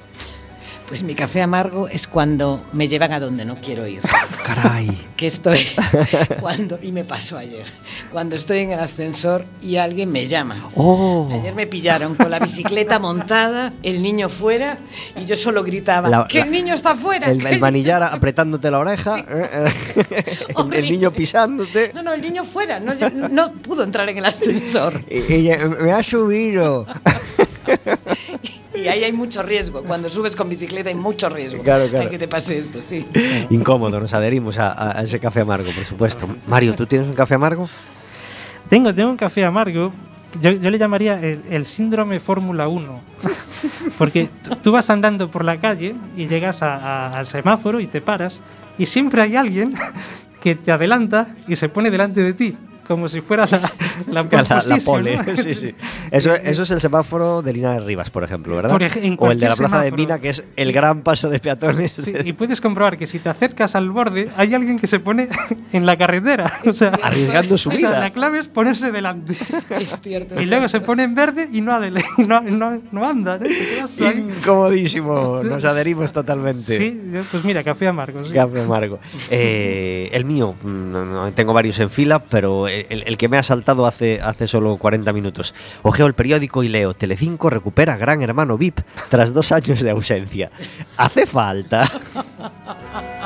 [0.87, 4.01] Pues mi café amargo es cuando me llevan a donde no quiero ir.
[4.43, 5.05] Caray.
[5.17, 5.59] Que estoy
[6.39, 7.65] cuando y me pasó ayer.
[8.11, 10.69] Cuando estoy en el ascensor y alguien me llama.
[10.75, 11.27] Oh.
[11.31, 14.77] Ayer me pillaron con la bicicleta montada, el niño fuera
[15.15, 17.31] y yo solo gritaba que el niño está fuera.
[17.31, 19.71] El, manillar apretándote la oreja, eh,
[20.11, 20.37] eh,
[20.73, 21.91] el, niño pisándote.
[21.93, 22.93] No, no, el niño fuera, no,
[23.29, 25.03] no pudo entrar en el ascensor.
[25.09, 25.49] Y,
[25.81, 26.85] me ha subido.
[28.75, 29.83] y ahí hay mucho riesgo.
[29.83, 31.63] Cuando subes con bicicleta hay mucho riesgo.
[31.63, 32.05] Claro, claro.
[32.05, 33.07] Hay que te pase esto, sí.
[33.49, 36.27] Incómodo, nos adherimos a, ese café amargo, por supuesto.
[36.47, 37.69] Mario, ¿tú tienes un café amargo?
[38.69, 39.91] Tengo, tengo un café amargo.
[40.41, 42.99] Yo, le llamaría el, síndrome Fórmula 1.
[43.97, 44.29] Porque
[44.61, 48.41] tú vas andando por la calle y llegas al semáforo y te paras
[48.77, 49.73] y siempre hay alguien
[50.41, 53.59] que te adelanta y se pone delante de ti como si fuera la,
[54.07, 55.35] la, La, la pole, ¿no?
[55.35, 55.75] sí, sí.
[56.11, 58.71] Eso, eso es el semáforo de Linares Rivas, por ejemplo, ¿verdad?
[58.71, 59.91] Por ej- o el de la Plaza de.
[59.91, 61.93] Mina, que es el gran paso de peatones.
[61.93, 65.29] Sí, y puedes comprobar que si te acercas al borde, hay alguien que se pone
[65.73, 66.59] en la carretera.
[66.65, 67.99] O sea, Arriesgando su o sea, vida.
[67.99, 69.35] la clave es ponerse delante.
[69.69, 70.39] Es cierto.
[70.41, 73.39] Y luego se pone en verde y no, adele- y no, no, no anda.
[73.43, 73.83] ¿eh?
[74.45, 76.77] Incomodísimo, nos adherimos totalmente.
[76.77, 78.23] Sí, pues mira, café amargo.
[78.25, 78.33] sí.
[78.33, 78.99] Café amargo.
[79.29, 84.19] Eh, el mío, mm, tengo varios en fila, pero el, que me ha saltado hace,
[84.21, 85.53] hace solo 40 minutos.
[85.81, 90.51] Ojeo el periódico y leo, Telecinco recupera Gran Hermano VIP tras dos años de ausencia.
[90.97, 91.89] ¿Hace falta?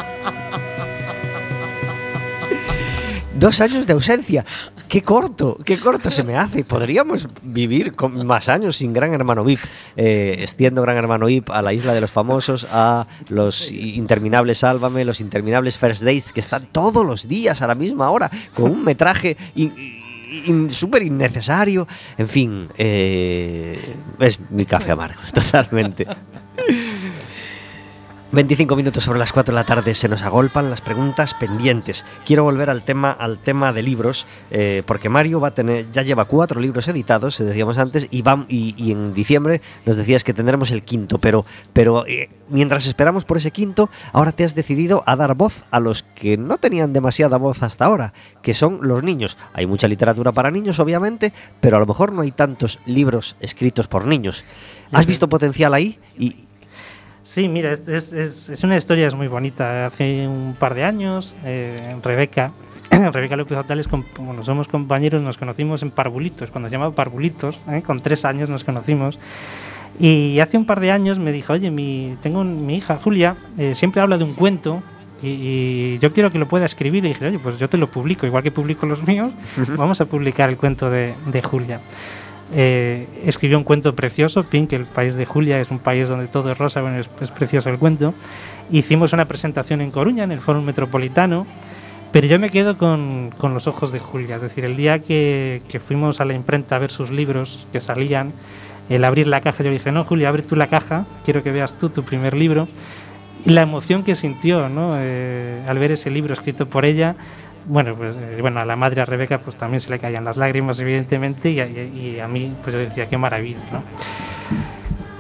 [3.40, 4.44] Dos años de ausencia.
[4.90, 6.64] Qué corto, qué corto se me hace.
[6.64, 9.60] Podríamos vivir con más años sin Gran Hermano VIP.
[9.96, 15.06] Eh, extiendo Gran Hermano VIP a la isla de los famosos, a los interminables Sálvame,
[15.06, 18.84] los interminables First Dates que están todos los días a la misma hora con un
[18.84, 19.74] metraje in-
[20.46, 21.88] in- súper innecesario.
[22.18, 23.80] En fin, eh,
[24.20, 26.06] es mi café amargo, totalmente.
[28.32, 32.06] 25 minutos sobre las 4 de la tarde se nos agolpan las preguntas pendientes.
[32.28, 36.04] Quiero volver al tema, al tema de libros, eh, porque Mario va a tener, ya
[36.04, 40.84] lleva cuatro libros editados, decíamos antes, y, y en diciembre nos decías que tendremos el
[40.84, 45.34] quinto, pero, pero eh, mientras esperamos por ese quinto, ahora te has decidido a dar
[45.34, 48.14] voz a los que no tenían demasiada voz hasta ahora,
[48.44, 49.38] que son los niños.
[49.54, 53.88] Hay mucha literatura para niños, obviamente, pero a lo mejor no hay tantos libros escritos
[53.88, 54.44] por niños.
[54.92, 56.00] ¿Has visto potencial ahí?
[56.18, 56.49] Y,
[57.32, 58.12] Sí, mira, es, es,
[58.50, 59.86] es- una historia es muy bonita.
[59.86, 62.52] Hace un par de años, eh, Rebeca,
[62.90, 67.60] Rebeca López Otales, com- bueno, somos compañeros, nos conocimos en Parvulitos, cuando se llamaba Parvulitos,
[67.70, 67.84] ¿eh?
[67.86, 69.20] con tres años nos conocimos.
[70.00, 73.36] Y hace un par de años me dijo, oye, mi, tengo un- mi hija Julia,
[73.60, 74.82] eh, siempre habla de un cuento
[75.22, 77.06] y, y yo quiero que lo pueda escribir.
[77.06, 79.32] Y dije, oye, pues yo te lo publico, igual que publico los míos,
[79.78, 81.80] vamos a publicar el cuento de, de Julia.
[82.52, 86.52] Eh, escribió un cuento precioso, Pink, el país de Julia, es un país donde todo
[86.52, 88.14] es rosa, bueno, es, precioso el cuento.
[88.72, 91.46] Hicimos una presentación en Coruña, en el Foro Metropolitano,
[92.12, 95.62] pero yo me quedo con, con los ojos de Julia, es decir, el día que,
[95.68, 98.34] que fuimos a la imprenta a ver sus libros que salían,
[98.90, 101.78] el abrir la caja, yo dije, no, Julia, abre tú la caja, quiero que veas
[101.78, 102.68] tú tu primer libro.
[103.46, 104.96] Y la emoción que sintió ¿no?
[104.98, 107.16] Eh, al ver ese libro escrito por ella,
[107.66, 110.38] bueno, pues eh, bueno, a la madre, a Rebeca, pues también se le caían las
[110.38, 113.84] lágrimas, evidentemente, y a, y- a mí, pues yo decía, qué maravilla, ¿no?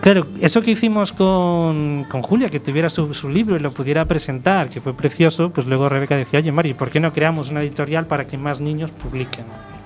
[0.02, 4.06] Claro, eso que hicimos con, con Julia, que tuviera su, su libro y lo pudiera
[4.06, 7.62] presentar, que fue precioso, pues luego Rebeca decía, oye Mari, ¿por qué no creamos una
[7.62, 9.44] editorial para que más niños publiquen?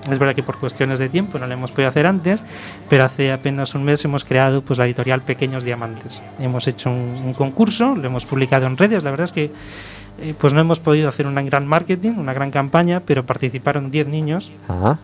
[0.08, 2.44] Es verdad que por cuestiones de tiempo no lo hemos podido hacer antes,
[2.88, 6.22] pero hace apenas un mes hemos creado pues, la editorial Pequeños Diamantes.
[6.38, 9.50] Hemos hecho un, un concurso, lo hemos publicado en redes, la verdad es que
[10.20, 14.08] eh, pues no hemos podido hacer un gran marketing, una gran campaña, pero participaron 10
[14.08, 14.98] niños Ajá.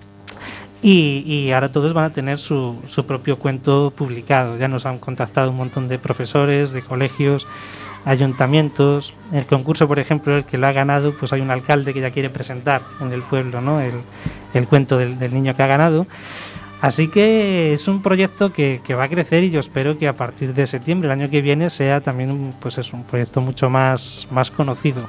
[0.83, 4.57] y, y ahora todos van a tener su, su propio cuento publicado.
[4.57, 7.46] Ya nos han contactado un montón de profesores, de colegios,
[8.05, 9.14] ayuntamientos.
[9.33, 12.11] El concurso, por ejemplo, el que lo ha ganado, pues hay un alcalde que ya
[12.11, 13.81] quiere presentar en el pueblo ¿no?
[13.81, 13.94] el,
[14.55, 16.07] el cuento del, del niño que ha ganado.
[16.80, 20.54] Así que es un proyecto que, va a crecer y yo espero que a partir
[20.54, 24.50] de septiembre, el año que viene, sea también pues es un proyecto mucho más, más
[24.50, 25.06] conocido,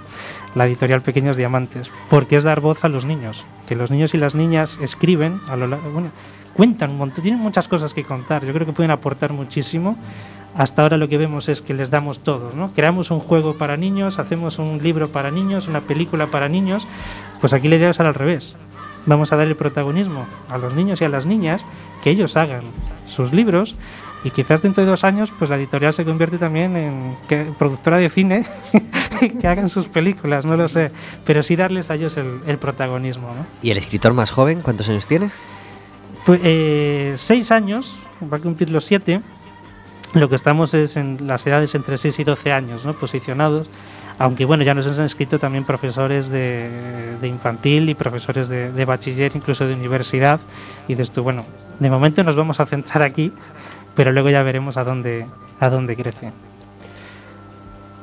[0.53, 4.17] la editorial Pequeños Diamantes, porque es dar voz a los niños, que los niños y
[4.17, 6.11] las niñas escriben, a lo bueno,
[6.55, 9.97] cuentan un montón, tienen muchas cosas que contar, yo creo que pueden aportar muchísimo.
[10.53, 12.67] Hasta ahora lo que vemos es que les damos todo, ¿no?
[12.73, 16.85] Creamos un juego para niños, hacemos un libro para niños, una película para niños,
[17.39, 18.57] pues aquí la idea es al revés
[19.05, 21.65] vamos a dar el protagonismo a los niños y a las niñas,
[22.03, 22.63] que ellos hagan
[23.05, 23.75] sus libros
[24.23, 27.97] y quizás dentro de dos años pues la editorial se convierte también en que- productora
[27.97, 28.45] de cine
[29.39, 30.91] que hagan sus películas, no lo sé,
[31.25, 33.27] pero sí darles a ellos el, el protagonismo.
[33.27, 33.45] ¿no?
[33.61, 35.31] ¿Y el escritor más joven cuántos años tiene?
[36.25, 37.97] Pues eh, seis años,
[38.31, 39.21] va a cumplir los siete.
[40.13, 42.83] Lo que estamos es en las edades entre 6 y 12 años.
[42.99, 43.69] Posicionados.
[44.19, 49.65] Aunque bueno, ya nos han escrito también profesores de, infantil y profesores de, bachiller, incluso
[49.65, 50.39] de universidad.
[50.87, 51.45] Y bueno,
[51.79, 53.31] de momento nos vamos a centrar aquí,
[53.95, 55.25] pero luego ya veremos a dónde,
[55.59, 56.31] a dónde crece.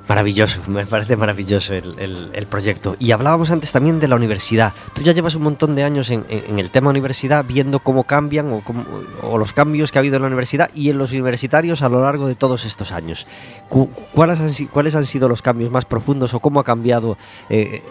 [0.08, 2.96] Maravilloso, me parece maravilloso el, el- proyecto.
[2.98, 4.72] Y hablábamos antes también de la universidad.
[4.94, 8.50] Tú ya llevas un montón de años en, en- el tema universidad viendo cómo cambian
[8.52, 8.86] o, cómo-
[9.22, 12.02] o los cambios que ha habido en la universidad y en los universitarios a lo
[12.02, 13.26] largo de todos estos años.
[13.68, 17.18] Cu- ¿Cuáles han, cuáles han sido los cambios más profundos o cómo ha cambiado
[17.50, 17.82] eh,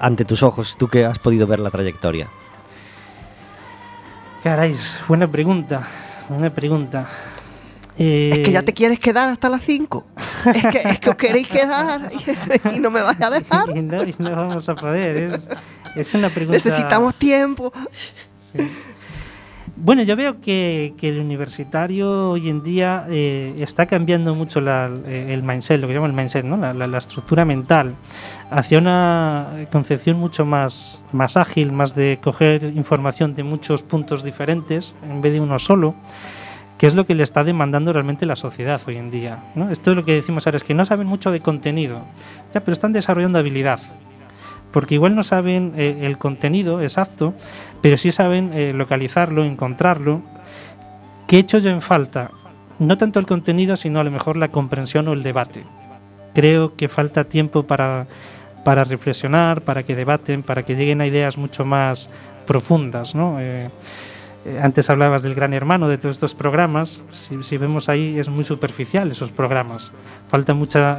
[0.00, 2.28] ante tus ojos, tú que has podido ver la trayectoria?
[4.42, 4.76] Caray,
[5.08, 5.86] buena pregunta,
[6.28, 7.08] buena pregunta.
[7.98, 8.42] Eh,
[8.74, 10.06] quieres quedar hasta las 5.
[10.54, 12.10] Es que, es que os queréis quedar
[12.74, 13.30] y no me vais a
[13.74, 15.16] y no, y no vamos a poder.
[15.16, 15.48] Es,
[15.94, 16.54] Es una pregunta...
[16.54, 17.72] Necesitamos tiempo.
[19.76, 25.42] Bueno, yo veo que, el universitario hoy en día eh, está cambiando mucho eh, el
[25.42, 26.56] mindset, lo que llamo el mindset, ¿no?
[26.56, 27.94] la, estructura mental,
[28.50, 34.94] hacia una concepción mucho más, más ágil, más de coger información de muchos puntos diferentes
[35.02, 35.96] en vez de uno solo,
[36.82, 39.44] que es lo que le está demandando realmente la sociedad hoy en día.
[39.54, 39.70] ¿no?
[39.70, 42.00] Esto es lo que decimos ahora, es que no saben mucho de contenido,
[42.52, 43.78] ya, pero están desarrollando habilidad
[44.72, 47.34] porque igual no saben eh, el contenido exacto,
[47.82, 50.22] pero sí saben eh, localizarlo, encontrarlo.
[51.28, 52.32] ¿Qué he hecho yo en falta?
[52.80, 55.62] No tanto el contenido, sino a lo mejor la comprensión o el debate.
[56.34, 58.08] Creo que falta tiempo para,
[58.64, 62.10] para reflexionar, para que debaten, para que lleguen a ideas mucho más
[62.44, 63.14] profundas.
[63.14, 63.36] ¿no?
[63.38, 63.70] Eh,
[64.60, 67.02] antes hablabas del gran hermano de todos estos programas.
[67.12, 69.92] Si, vemos ahí, es muy superficial esos programas.
[70.28, 70.98] Falta mucha,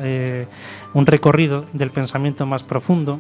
[0.94, 3.20] un recorrido del pensamiento más profundo.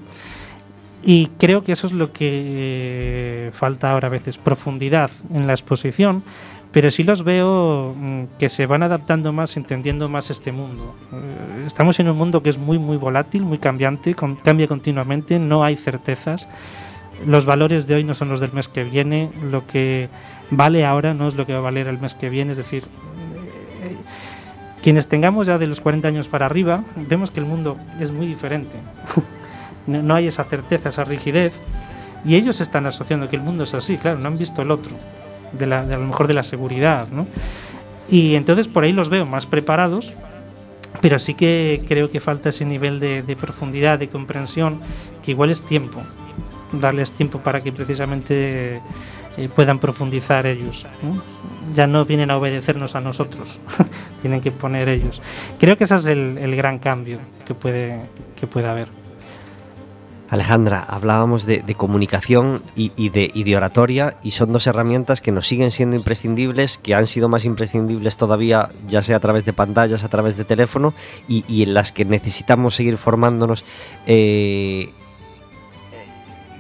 [1.05, 5.53] Y creo que eso es lo que eh, falta ahora a veces, profundidad en la
[5.53, 6.23] exposición,
[6.71, 10.87] pero sí los veo mm, que se van adaptando más, entendiendo más este mundo.
[11.11, 15.65] Eh, estamos en un mundo que es muy, muy volátil, muy cambiante, cambia continuamente, no
[15.65, 16.47] hay certezas.
[17.25, 20.09] Los valores de hoy no son los del mes que viene, lo que
[20.49, 22.83] vale ahora no es lo que va a valer el mes que viene, es decir,
[22.83, 23.95] eh,
[24.81, 28.27] quienes tengamos ya de los 40 años para arriba, vemos que el mundo es muy
[28.27, 28.77] diferente.
[29.87, 31.53] no hay esa certeza, esa rigidez,
[32.25, 34.93] y ellos están asociando que el mundo es así, claro, no han visto el otro,
[35.51, 37.27] de, la, a lo mejor de la seguridad, ¿no?
[38.09, 40.13] Y entonces por ahí los veo más preparados,
[41.01, 44.79] pero sí que creo que falta ese nivel de, profundidad, de comprensión,
[45.23, 46.01] que igual es tiempo,
[46.73, 48.81] darles tiempo para que precisamente
[49.37, 50.85] eh, puedan profundizar ellos.
[51.75, 53.59] Ya no vienen a obedecernos a nosotros,
[54.21, 55.21] tienen que poner ellos.
[55.59, 58.01] Creo que ese es el, gran cambio que puede,
[58.35, 59.03] que puede haber.
[60.29, 65.95] Alejandra, hablábamos de, comunicación y, de, oratoria y son dos herramientas que nos siguen siendo
[65.95, 70.35] imprescindibles, que han sido más imprescindibles todavía, ya sea a través de pantallas, a través
[70.35, 70.95] de teléfono,
[71.27, 73.63] y, en las que necesitamos seguir formándonos
[74.07, 74.89] eh,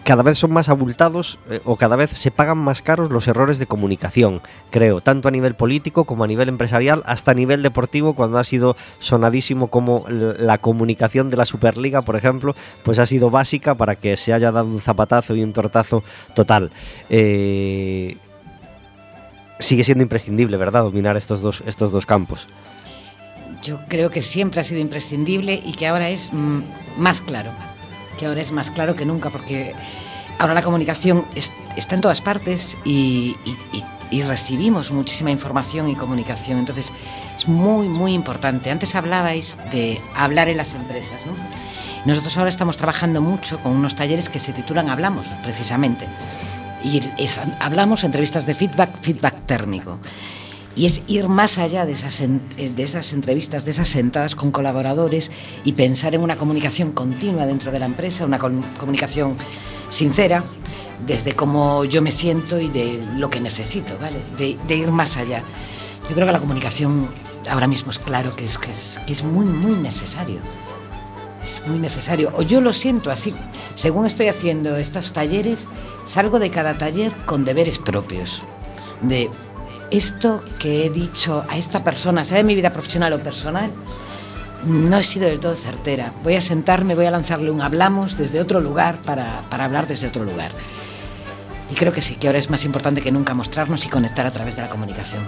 [0.03, 3.57] cada vez son más abultados eh, o cada vez se pagan más caros los errores
[3.57, 8.13] de comunicación, creo, tanto a nivel político como a nivel empresarial, hasta a nivel deportivo,
[8.13, 13.29] cuando ha sido sonadísimo como la comunicación de la Superliga, por ejemplo, pues ha sido
[13.29, 16.71] básica para que se haya dado un zapatazo y un tortazo total.
[17.09, 18.17] Eh,
[19.59, 22.47] sigue siendo imprescindible, ¿verdad?, dominar estos dos, estos dos campos.
[23.61, 26.61] Yo creo que siempre ha sido imprescindible y que ahora es mm,
[26.97, 27.51] más claro
[28.17, 29.73] que ahora es más claro que nunca, porque
[30.39, 31.25] ahora la comunicación
[31.75, 33.35] está en todas partes y,
[34.27, 36.59] recibimos muchísima información y comunicación.
[36.59, 36.91] Entonces,
[37.35, 38.69] es muy, muy importante.
[38.69, 41.33] Antes hablabais de hablar en las empresas, ¿no?
[42.05, 46.05] Nosotros ahora estamos trabajando mucho con unos talleres que se titulan Hablamos, precisamente.
[46.83, 47.01] Y
[47.59, 49.97] hablamos entrevistas de feedback, feedback térmico
[50.75, 55.31] y es ir más allá de esas, de esas entrevistas, de esas sentadas con colaboradores
[55.63, 59.35] y pensar en una comunicación continua dentro de la empresa, una comunicación
[59.89, 60.43] sincera,
[61.05, 64.19] desde cómo yo me siento y de lo que necesito, ¿vale?
[64.37, 65.43] De, ir más allá.
[66.09, 67.09] Yo creo que la comunicación
[67.49, 70.39] ahora mismo es claro que es, que es, que es muy, muy necesario.
[71.43, 72.31] Es muy necesario.
[72.35, 73.33] O yo lo siento así.
[73.69, 75.67] Según estoy haciendo estos talleres,
[76.05, 78.43] salgo de cada taller con deberes propios.
[79.01, 79.29] De
[79.91, 83.71] esto que he dicho a esta persona, sea de mi vida profesional o personal,
[84.65, 86.11] no he sido del todo certera.
[86.23, 90.07] Voy a sentarme, voy a lanzarle un hablamos desde otro lugar para, para hablar desde
[90.07, 90.51] otro lugar.
[91.69, 94.31] Y creo que sí, que ahora es más importante que nunca mostrarnos y conectar a
[94.31, 95.27] través de la comunicación.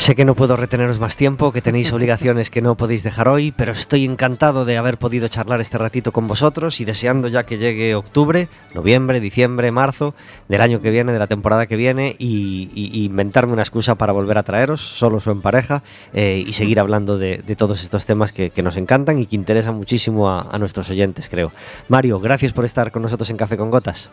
[0.00, 3.52] Sé que no puedo reteneros más tiempo, que tenéis obligaciones que no podéis dejar hoy,
[3.52, 7.58] pero estoy encantado de haber podido charlar este ratito con vosotros y deseando ya que
[7.58, 10.14] llegue octubre, noviembre, diciembre, marzo
[10.48, 12.70] del año que viene, de la temporada que viene y,
[13.04, 15.82] inventarme una excusa para volver a traeros, solos o en pareja,
[16.14, 20.30] eh, y seguir hablando de, todos estos temas que, nos encantan y que interesan muchísimo
[20.30, 21.52] a, nuestros oyentes, creo.
[21.88, 24.10] Mario, gracias por estar con nosotros en Café con Gotas.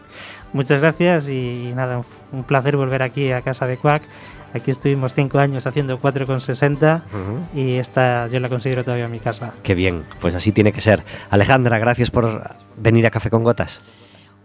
[0.51, 2.01] Muchas gracias y nada,
[2.33, 4.03] un placer volver aquí a casa de Quack
[4.53, 7.01] Aquí estuvimos cinco años haciendo 4,60
[7.55, 9.53] y esta yo la considero todavía mi casa.
[9.63, 11.03] Qué bien, pues así tiene que ser.
[11.29, 12.41] Alejandra, gracias por
[12.77, 13.81] venir a Café con Gotas.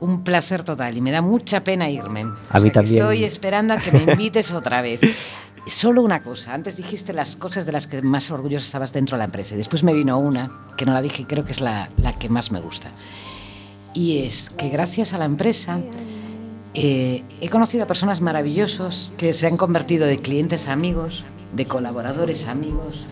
[0.00, 2.24] Un placer total y me da mucha pena irme.
[2.50, 2.96] A mí también.
[2.96, 5.00] Estoy esperando a que me invites otra vez.
[5.66, 9.20] Solo una cosa, antes dijiste las cosas de las que más orgulloso estabas dentro de
[9.20, 11.60] la empresa y después me vino una que no la dije y creo que es
[11.60, 12.90] la, la que más me gusta.
[13.94, 15.80] Y es que gracias a la empresa
[16.74, 21.66] eh, he conocido a personas maravillosos que se han convertido de clientes a amigos, de
[21.66, 23.04] colaboradores a amigos,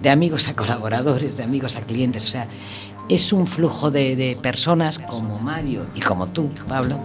[0.00, 2.26] de amigos a colaboradores, de amigos a clientes.
[2.26, 2.48] O sea,
[3.08, 6.98] es un flujo de personas como Mario y como tú, Pablo,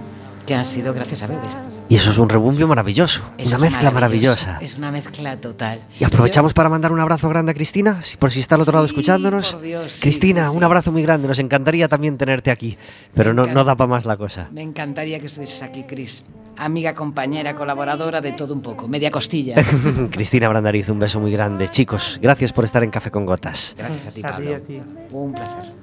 [0.48, 1.46] que han sido gracias a Beber.
[1.90, 4.58] Y eso es un rebumbio maravilloso, Es una mezcla maravillosa.
[4.62, 5.80] Es una mezcla total.
[6.00, 8.86] Y aprovechamos para mandar un abrazo grande a Cristina, por si está al otro lado
[8.86, 9.54] escuchándonos.
[9.54, 10.58] por Dios, sí, Cristina, sí, sí.
[10.58, 11.28] un abrazo muy grande.
[11.28, 12.78] Nos encantaría también tenerte aquí,
[13.14, 14.48] pero no, no da para más la cosa.
[14.52, 16.24] Me encantaría que estuvieses aquí, Cris.
[16.56, 19.56] Amiga, compañera, colaboradora de todo un poco, media costilla.
[20.12, 21.68] Cristina Brandariz, un beso muy grande.
[21.70, 23.76] Chicos, gracias por estar en Café con Gotas.
[23.78, 24.56] Gracias a ti, A ti, Pablo.
[24.56, 24.82] a ti.
[25.12, 25.74] Un placer.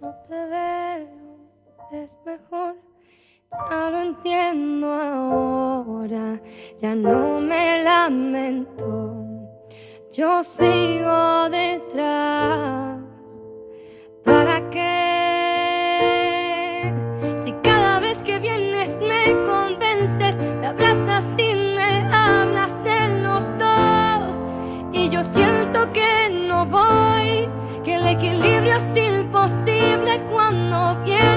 [0.00, 2.89] No te veo, es mejor.
[3.52, 6.40] Ya lo entiendo ahora,
[6.78, 9.26] ya no me lamento.
[10.12, 13.00] Yo sigo detrás.
[14.24, 15.34] ¿Para qué?
[17.44, 24.40] Si cada vez que vienes me convences, me abrazas y me hablas de los dos.
[24.92, 27.48] Y yo siento que no voy,
[27.82, 31.29] que el equilibrio es imposible cuando vienes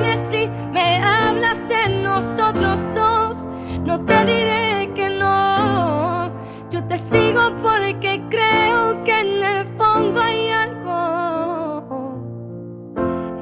[3.85, 6.31] No te diré que no,
[6.71, 12.13] yo te sigo porque creo que en el fondo hay algo.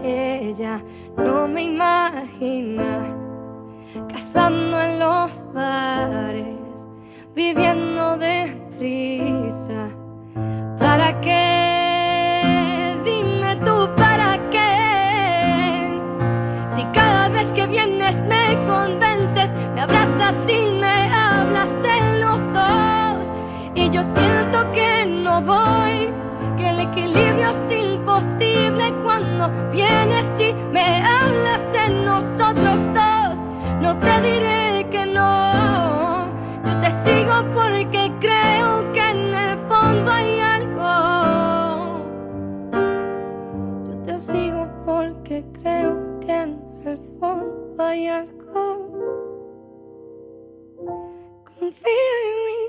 [0.04, 0.84] Ella
[1.16, 3.16] no me imagina
[4.12, 6.88] cazando en los bares,
[7.36, 9.90] viviendo de prisa.
[10.80, 11.61] ¿Para qué?
[19.82, 23.26] Me abrazas y me hablas de los dos.
[23.74, 26.14] Y yo siento que no voy,
[26.58, 33.42] que el equilibrio es imposible cuando vienes y me hablas de nosotros dos.
[33.82, 36.28] No te diré que no,
[36.64, 42.06] yo te sigo porque creo que en el fondo hay algo.
[43.88, 49.21] Yo te sigo porque creo que en el fondo hay algo.
[51.72, 52.64] Confía en mí,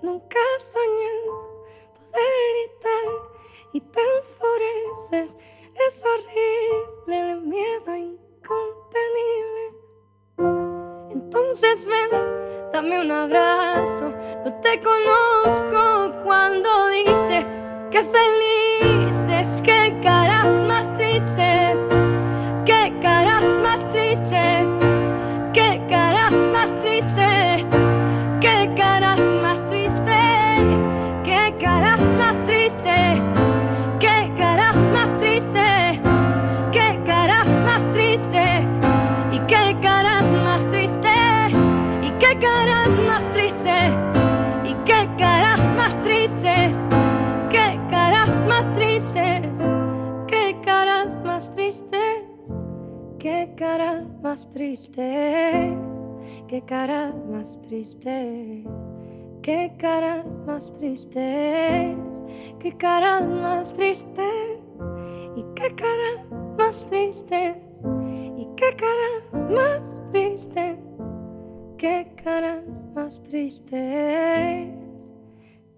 [0.00, 1.32] nunca he soñado
[1.92, 3.08] poder gritar
[3.74, 5.36] y te enfureces.
[5.86, 9.64] Es horrible el miedo incontenible.
[11.10, 12.10] Entonces ven,
[12.72, 14.08] dame un abrazo.
[14.46, 17.46] No te conozco cuando dices
[17.90, 21.78] que felices, que caras más tristes,
[22.64, 24.66] que caras más tristes,
[40.02, 41.52] caras más tristes,
[42.02, 43.92] y qué caras más tristes,
[44.64, 46.84] y qué caras más tristes,
[47.50, 49.46] qué caras más tristes,
[50.26, 52.24] qué caras más tristes,
[53.18, 55.76] qué caras más tristes,
[56.48, 58.66] qué caras más tristes.
[59.42, 61.96] Qué caras más tristes,
[62.58, 64.60] qué caras más tristes,
[65.34, 67.56] y qué caras más tristes,
[68.60, 70.76] qué caras más tristes,
[71.78, 72.62] qué caras
[72.94, 74.68] más tristes,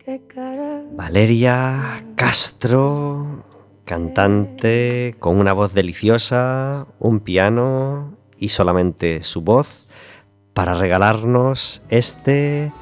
[0.05, 0.83] qué caras.
[0.93, 3.45] Valeria Castro,
[3.85, 9.87] cantante con una voz deliciosa, un piano y solamente su voz
[10.53, 12.73] para regalarnos este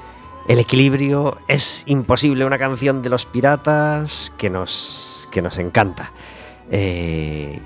[0.48, 6.10] El equilibrio es imposible, una canción de los piratas que nos, que nos encanta.
[6.70, 7.60] Eh,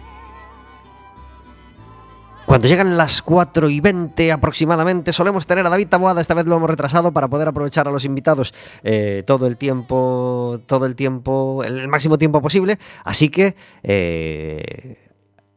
[2.46, 6.20] cuando llegan las 4 y 20 aproximadamente, solemos tener a David Taboada.
[6.20, 10.60] Esta vez lo hemos retrasado para poder aprovechar a los invitados eh, todo el tiempo,
[10.66, 12.78] todo el tiempo, el máximo tiempo posible.
[13.04, 14.98] Así que eh,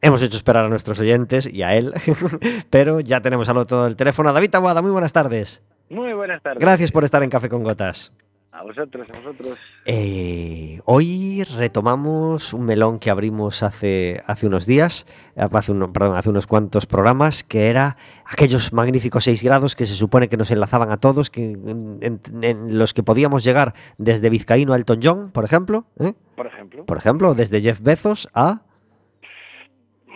[0.02, 1.94] hemos hecho esperar a nuestros oyentes y a él,
[2.70, 4.32] pero ya tenemos al otro del teléfono.
[4.34, 5.62] David Taboada, muy buenas tardes.
[5.90, 6.60] Muy buenas tardes.
[6.60, 8.14] Gracias por estar en Café con Gotas.
[8.52, 9.58] A vosotros, a vosotros.
[9.86, 16.30] Eh, hoy retomamos un melón que abrimos hace, hace unos días, eh, hace, perdón, hace
[16.30, 20.92] unos cuantos programas, que era aquellos magníficos 6 grados que se supone que nos enlazaban
[20.92, 25.32] a todos, que, en, en- en los que podíamos llegar desde Vizcaíno a Elton John,
[25.32, 26.14] por ejemplo, ¿eh?
[26.36, 26.86] Por ejemplo.
[26.86, 28.62] por ejemplo, desde Jeff Bezos a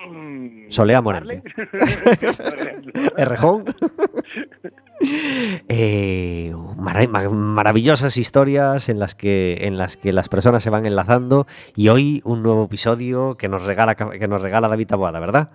[0.10, 1.44] Mm, Solea ejemplo.
[3.18, 3.66] Errejón.
[5.68, 6.11] Eh,
[7.08, 11.46] ma- maravillosas historias en las que en las que las personas se van enlazando
[11.76, 15.50] y hoy un nuevo episodio que nos regala que nos regala David Taboada, ¿verdad?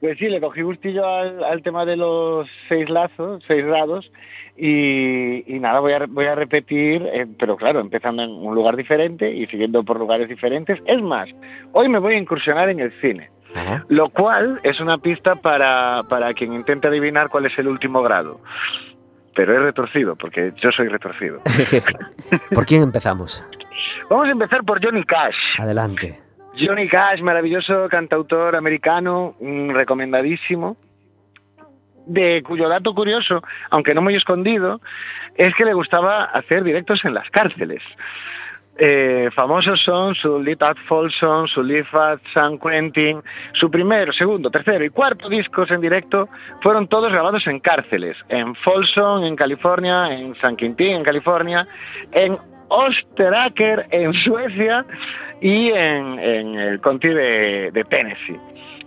[0.00, 4.10] Pues sí, le cogí gustillo al, al tema de los seis lazos, seis grados,
[4.56, 8.74] y, y nada, voy a, voy a repetir, eh, pero claro, empezando en un lugar
[8.76, 10.80] diferente y siguiendo por lugares diferentes.
[10.86, 11.28] Es más,
[11.72, 13.84] hoy me voy a incursionar en el cine, Ajá.
[13.88, 18.40] lo cual es una pista para, para quien intente adivinar cuál es el último grado.
[19.34, 21.40] Pero es retorcido, porque yo soy retorcido.
[22.54, 23.42] ¿Por quién empezamos?
[24.10, 25.58] Vamos a empezar por Johnny Cash.
[25.58, 26.20] Adelante.
[26.58, 30.76] Johnny Cash, maravilloso cantautor americano, recomendadísimo,
[32.06, 34.80] de cuyo dato curioso, aunque no muy escondido,
[35.36, 37.82] es que le gustaba hacer directos en las cárceles.
[38.78, 44.50] Eh, famosos son su Live at Folsom, su Live at San Quentin, su primero, segundo,
[44.50, 46.28] tercero y cuarto discos en directo
[46.62, 51.66] fueron todos grabados en cárceles, en Folsom, en California, en San Quintín, en California,
[52.12, 54.86] en Osteraker, en Suecia
[55.42, 58.40] y en, en el Conti de, de Tennessee.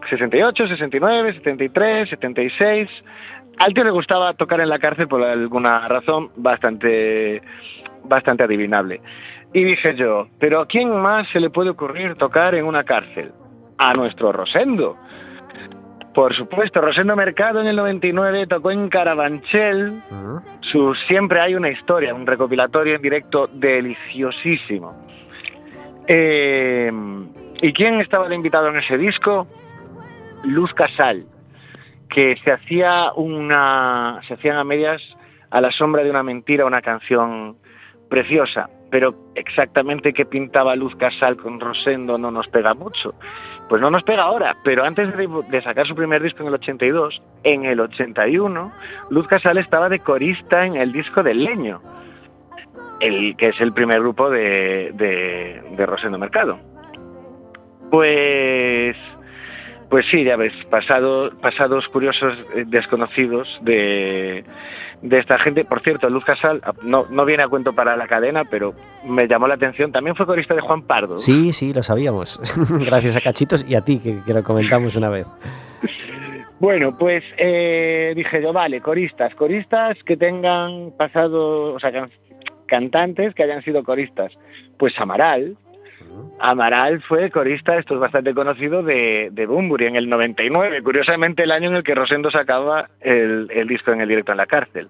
[0.09, 2.89] 68, 69, 73, 76.
[3.57, 7.41] Al tío le gustaba tocar en la cárcel por alguna razón bastante,
[8.03, 9.01] bastante adivinable.
[9.56, 13.32] Y dije yo, ¿pero a quién más se le puede ocurrir tocar en una cárcel?
[13.78, 14.97] A nuestro Rosendo.
[16.14, 20.01] Por supuesto, Rosendo Mercado en el 99 tocó en Carabanchel.
[20.60, 24.93] Su Siempre hay una historia, un recopilatorio en directo deliciosísimo.
[26.06, 26.91] Eh,
[27.62, 29.47] ¿Y quién estaba de invitado en ese disco?
[30.43, 31.28] Luz Casal,
[32.10, 35.01] que se hacía una, se hacían a medias
[35.49, 37.56] a la sombra de una mentira, una canción
[38.10, 43.13] preciosa, pero exactamente qué pintaba Luz Casal con Rosendo no nos pega mucho.
[43.67, 47.21] Pues no nos pega ahora, pero antes de, sacar su primer disco en el 82,
[47.43, 48.71] en el 81,
[49.09, 51.81] Luz Casal estaba de corista en el disco del Leño,
[52.99, 56.59] el que es el primer grupo de, de, de Rosendo Mercado.
[57.89, 58.95] Pues
[59.89, 64.43] pues sí, ya ves, pasado, pasados curiosos eh, desconocidos de,
[65.08, 65.66] de esta gente.
[65.66, 68.74] Por cierto, Luz Casal no, no viene a cuento para la cadena, pero
[69.06, 69.91] me llamó la atención.
[69.91, 71.18] También fue corista de Juan Pardo.
[71.18, 72.39] Sí, sí, lo sabíamos.
[72.86, 75.26] Gracias a Cachitos y a ti, que, que lo comentamos una vez.
[76.60, 82.10] Bueno, pues eh, dije yo, vale, coristas, coristas que tengan pasado, o sea, can-
[82.66, 84.32] cantantes que hayan sido coristas.
[84.78, 85.58] Pues Amaral,
[86.39, 91.70] Amaral fue corista, esto es bastante conocido, de, de en el 99, curiosamente el año
[91.70, 94.89] en el que Rosendo sacaba el, el disco en el directo en la cárcel.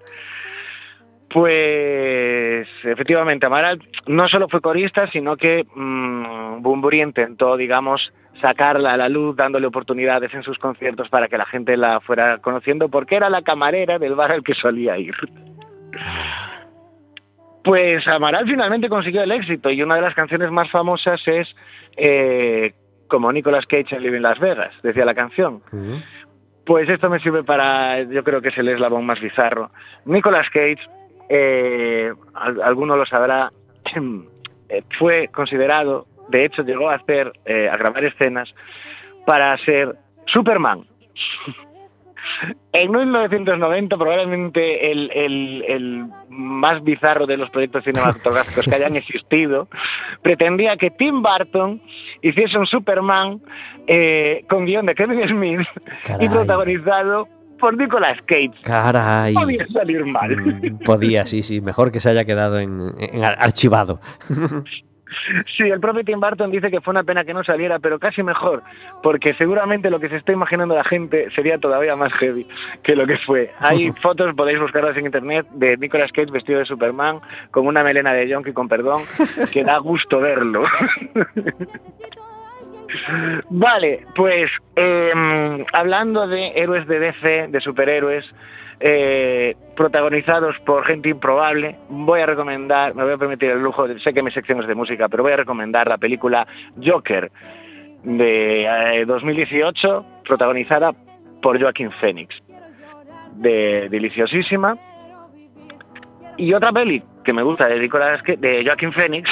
[1.30, 8.97] Pues efectivamente, Amaral no solo fue corista, sino que mmm, Bunbury intentó, digamos, sacarla a
[8.97, 13.15] la luz, dándole oportunidades en sus conciertos para que la gente la fuera conociendo, porque
[13.15, 15.15] era la camarera del bar al que solía ir.
[17.66, 21.53] Pues Amaral finalmente consiguió el éxito y una de las canciones más famosas es
[21.97, 22.74] eh,
[23.07, 25.63] como Nicolas Cage en Living Las Vegas, decía la canción.
[26.63, 29.72] Pues esto me sirve para, yo creo que es el eslabón más bizarro.
[30.05, 30.78] Nicolas Cage,
[31.28, 33.51] eh, al- alguno lo sabrá,
[34.70, 38.53] eh, fue considerado, de hecho llegó a hacer, eh, a grabar escenas
[39.26, 39.95] para ser
[40.28, 40.86] Superman.
[42.73, 49.67] En 1990, probablemente el, el- el más bizarro de los proyectos cinematográficos que hayan existido,
[50.21, 51.82] pretendía que Tim Burton
[52.21, 53.41] hiciese un Superman
[53.88, 56.30] eh, con guion de Kevin Smith y Caray.
[56.30, 57.28] protagonizado
[57.59, 58.51] por Nicolas Cage.
[58.63, 59.34] Caray.
[59.34, 60.36] Podía salir mal.
[60.36, 61.61] Mm, Podía, sí, sí.
[61.61, 63.99] Mejor que se haya quedado en, en ar- archivado.
[65.56, 68.24] Sí, el propio Tim Burton dice que fue una pena que no saliera, pero casi
[68.24, 68.64] mejor,
[69.03, 72.47] porque seguramente lo que se está imaginando la gente sería todavía más heavy
[72.82, 73.51] que lo que fue.
[73.60, 77.20] Hay fotos, podéis buscarlas en internet, de Nicolas Cage vestido de Superman,
[77.51, 79.01] con una melena de Yonki, con perdón,
[79.53, 80.64] que da gusto verlo.
[83.49, 88.26] Vale, pues eh, hablando de héroes de DC, de superhéroes,
[88.80, 94.13] eh, protagonizados por gente improbable, voy a recomendar, me voy a permitir el lujo, sé
[94.13, 96.47] que mi sección es de música, pero voy a recomendar la película
[96.84, 97.32] Joker
[98.03, 100.93] de eh, 2018, protagonizada
[101.41, 102.36] por Joaquín Phoenix,
[103.34, 104.78] de deliciosísima.
[106.38, 109.30] Y otra peli que me gusta de, Nicolas de Joaquín Phoenix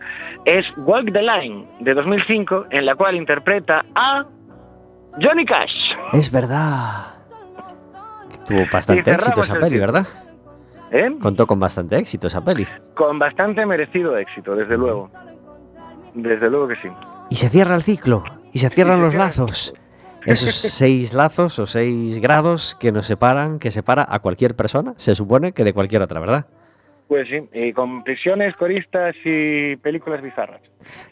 [0.44, 4.24] es Walk the Line de 2005, en la cual interpreta a
[5.20, 5.94] Johnny Cash.
[6.12, 7.15] Es verdad.
[8.46, 9.78] Tuvo bastante éxito esa el peli.
[9.78, 10.06] ¿verdad?
[10.90, 11.16] ¿eh?
[11.20, 12.66] Contó con bastante éxito esa peli.
[12.94, 15.10] Con bastante merecido éxito, desde luego.
[16.14, 16.88] Desde luego que sí.
[17.30, 18.24] Y se cierra el ciclo.
[18.52, 19.74] Y se cierran los lazos.
[20.24, 25.14] Esos seis lazos o seis grados que nos separan, que separa a cualquier persona, se
[25.14, 26.46] supone que de cualquier otra, ¿verdad?
[27.08, 30.60] Pues sí, y con prisiones, coristas y películas bizarras.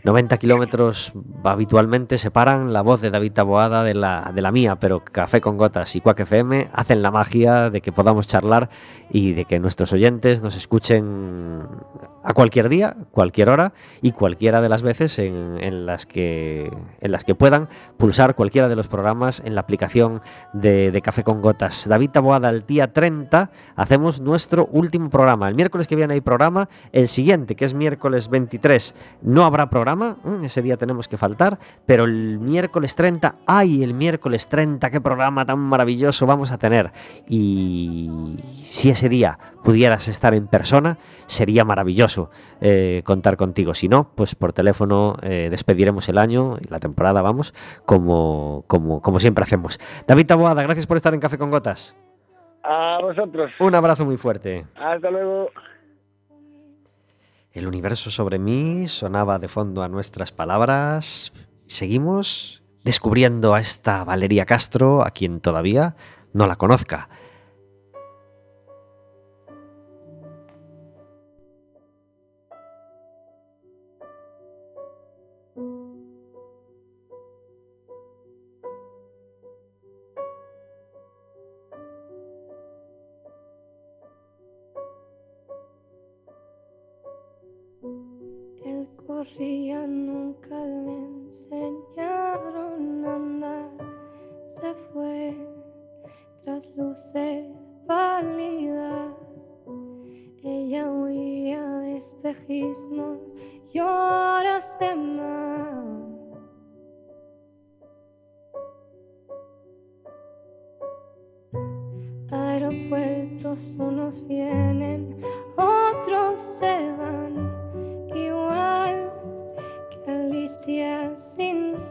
[0.02, 1.12] 90 kilómetros
[1.44, 5.56] habitualmente separan la voz de David Taboada de la, de la mía, pero Café con
[5.56, 8.68] Gotas y Quack FM hacen la magia de que podamos charlar
[9.10, 11.68] y de que nuestros oyentes nos escuchen
[12.24, 13.72] a cualquier día, cualquier hora
[14.02, 16.70] y cualquiera de las veces en, las que
[17.38, 20.22] puedan pulsar cualquiera de los programas en la aplicación
[20.52, 21.86] de, de Café con Gotas.
[21.88, 25.48] David Taboada, el día 30 hacemos nuestro último programa.
[25.48, 30.16] El miércoles que viene hay programa, el siguiente, que es miércoles 23, no habrá programa,
[30.24, 34.90] mm, ese día tenemos que faltar, pero el miércoles 30, ¡ay, el miércoles 30!
[34.90, 36.92] ¡Qué programa tan maravilloso vamos a tener!
[37.28, 43.74] Y si ese día pudieras estar en persona, sería maravilloso eh, contar contigo.
[43.74, 47.54] Si no, pues por teléfono eh, despediremos el año y la temporada, vamos,
[47.86, 49.80] como, como, como siempre hacemos.
[50.06, 51.96] David Taboada, gracias por estar en Café con Gotas.
[52.62, 53.52] A vosotros.
[53.58, 54.66] Un abrazo muy fuerte.
[54.76, 55.50] Hasta luego.
[57.52, 61.32] El universo sobre mí sonaba de fondo a nuestras palabras.
[61.66, 65.96] Seguimos descubriendo a esta Valeria Castro, a quien todavía
[66.32, 67.08] no la conozca.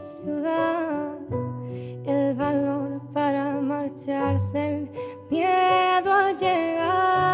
[0.00, 1.18] Ciudad.
[2.04, 4.88] El valor para marcharse, el
[5.30, 7.33] miedo a llegar.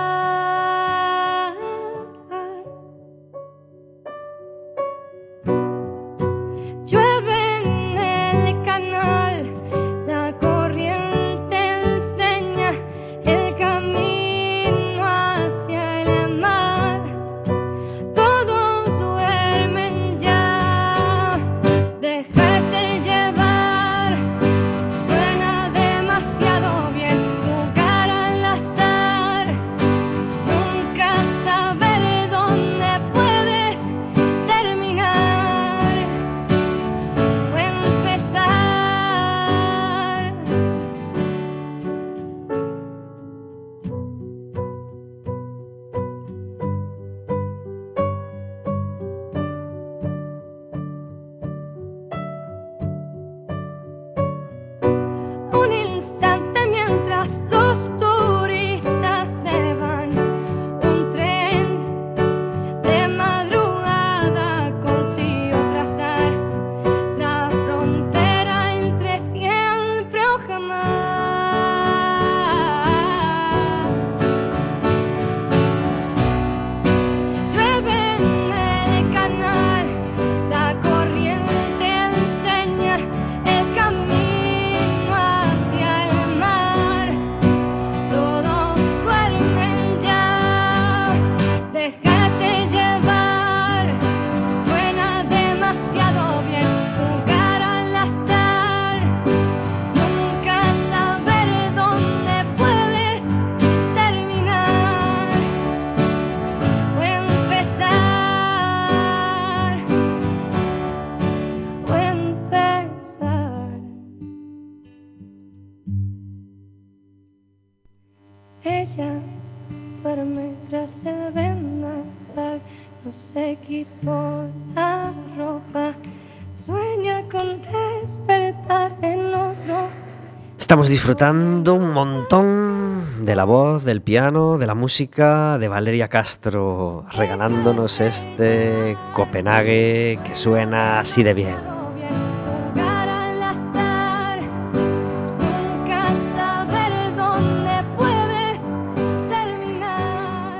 [130.80, 137.04] Estamos disfrutando un montón de la voz, del piano, de la música de Valeria Castro,
[137.12, 141.56] regalándonos este Copenhague que suena así de bien.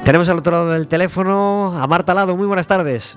[0.05, 2.37] Tenemos al otro lado del teléfono a Marta Lado.
[2.37, 3.17] Muy buenas tardes.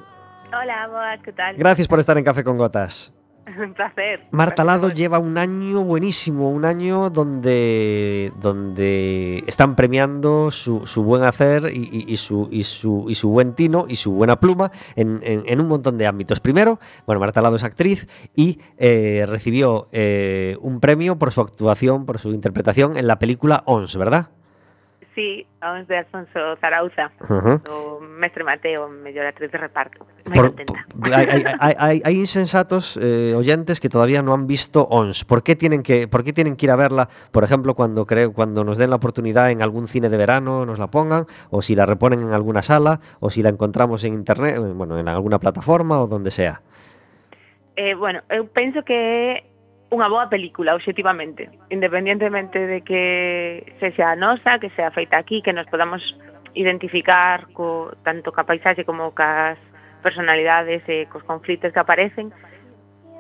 [0.58, 1.58] Hola, boas, que tal?
[1.58, 3.13] Gracias por estar en Café con Gotas.
[3.62, 4.22] Un placer.
[4.32, 11.24] Marta Lado lleva un año buenísimo, un año donde, donde están premiando su, su buen
[11.24, 14.72] hacer y, y- y su, y, su, y su buen tino y su buena pluma
[14.96, 16.40] en, en- en un montón de ámbitos.
[16.40, 22.06] Primero, bueno, Marta Lado es actriz y eh, recibió eh, un premio por su actuación,
[22.06, 24.30] por su interpretación en la película Ons, ¿verdad?
[25.16, 27.12] Sí, aún de Alfonso Zarauza,
[27.70, 28.90] o Mestre Mateo,
[29.30, 30.08] actriz de reparto.
[30.26, 30.86] Muy Por- contenta.
[31.00, 35.24] por- hay, hay- hay- hay- hay insensatos eh, oyentes que todavía no han visto ONS.
[35.26, 37.10] ¿Por qué, tienen que, ¿Por qué tienen que ir a verla?
[37.32, 40.80] Por ejemplo, cuando, creo, cuando nos den la oportunidad en algún cine de verano, nos
[40.80, 44.58] la pongan, o si la reponen en alguna sala, o si la encontramos en internet,
[44.74, 46.62] bueno, en alguna plataforma o donde sea.
[47.76, 49.46] Eh, bueno, eu penso que
[49.94, 51.54] unha boa película, objetivamente.
[51.70, 56.02] Independientemente de que se sea nosa, que sea feita aquí, que nos podamos
[56.58, 59.62] identificar co, tanto ca paisaxe como cas
[60.02, 62.34] personalidades e cos conflitos que aparecen,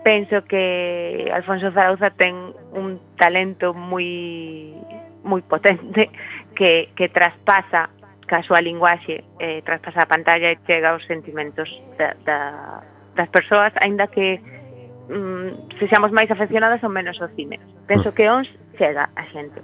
[0.04, 2.36] penso que Alfonso Zarauza ten
[2.76, 4.76] un talento moi
[5.24, 6.12] moi potente
[6.58, 7.90] que, que traspasa
[8.28, 11.70] ca súa linguaxe, eh, traspasa a pantalla e chega aos sentimentos
[12.00, 12.40] da, da,
[13.16, 14.40] das persoas, aínda que
[15.10, 17.60] mm, sexamos máis afeccionadas ou menos ao cine.
[17.88, 18.48] Penso que ons
[18.78, 19.62] chega a xente.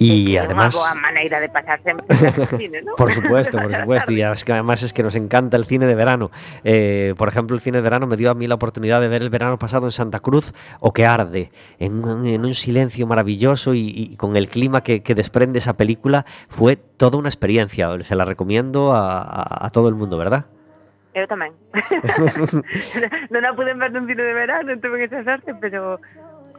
[0.00, 0.72] Y que además...
[0.72, 2.96] unha boa maneira de pasar sempre ao cine, ¿no?
[3.00, 4.12] Por supuesto, por supuesto.
[4.16, 6.30] Y además es que nos encanta el cine de verano.
[6.64, 9.20] Eh, por ejemplo, el cine de verano me dio a mí la oportunidad de ver
[9.20, 13.74] el verano pasado en Santa Cruz o que arde, en un, en un silencio maravilloso
[13.74, 16.24] y, y con el clima que, que desprende esa película.
[16.48, 17.90] Fue toda una experiencia.
[18.00, 20.46] Se la recomiendo a, a- a todo el mundo, ¿verdad?
[21.20, 21.52] Eu tamén.
[23.32, 26.00] non a pude ver nun cine de verano, tuve esa sorte, pero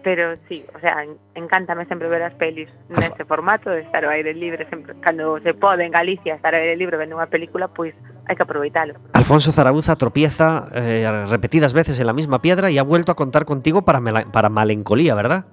[0.04, 1.06] pero sí, o sea,
[1.36, 5.54] encántame sempre ver as pelis neste formato de estar ao aire libre, sempre cando se
[5.54, 7.94] pode en Galicia estar ao aire libre vendo unha película, pois
[8.26, 8.98] hai que aproveitalo.
[9.14, 13.46] Alfonso Zaragoza tropieza eh, repetidas veces en la misma piedra y ha vuelto a contar
[13.46, 14.02] contigo para,
[14.34, 15.46] para malencolía, ¿verdad?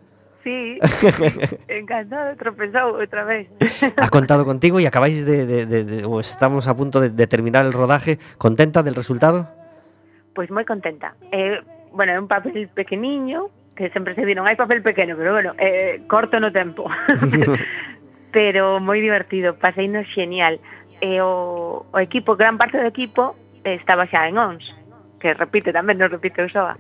[0.49, 0.79] sí.
[1.69, 3.49] Encantado, tropezou outra vez.
[3.97, 7.67] Has contado contigo y acabáis de, de, de, de o estamos a punto de, terminar
[7.67, 8.19] el rodaje.
[8.39, 9.49] ¿Contenta del resultado?
[10.33, 11.13] Pois pues moi contenta.
[11.33, 11.61] Eh,
[11.93, 16.01] bueno, é un papel pequeniño, que sempre se vieron, hai papel pequeno, pero bueno, eh,
[16.09, 16.89] corto no tempo.
[18.37, 20.63] pero moi divertido, paseino genial.
[20.99, 24.65] E o, o equipo, gran parte do equipo, estaba xa en ONS,
[25.21, 26.75] que repite tamén, non repite o SOA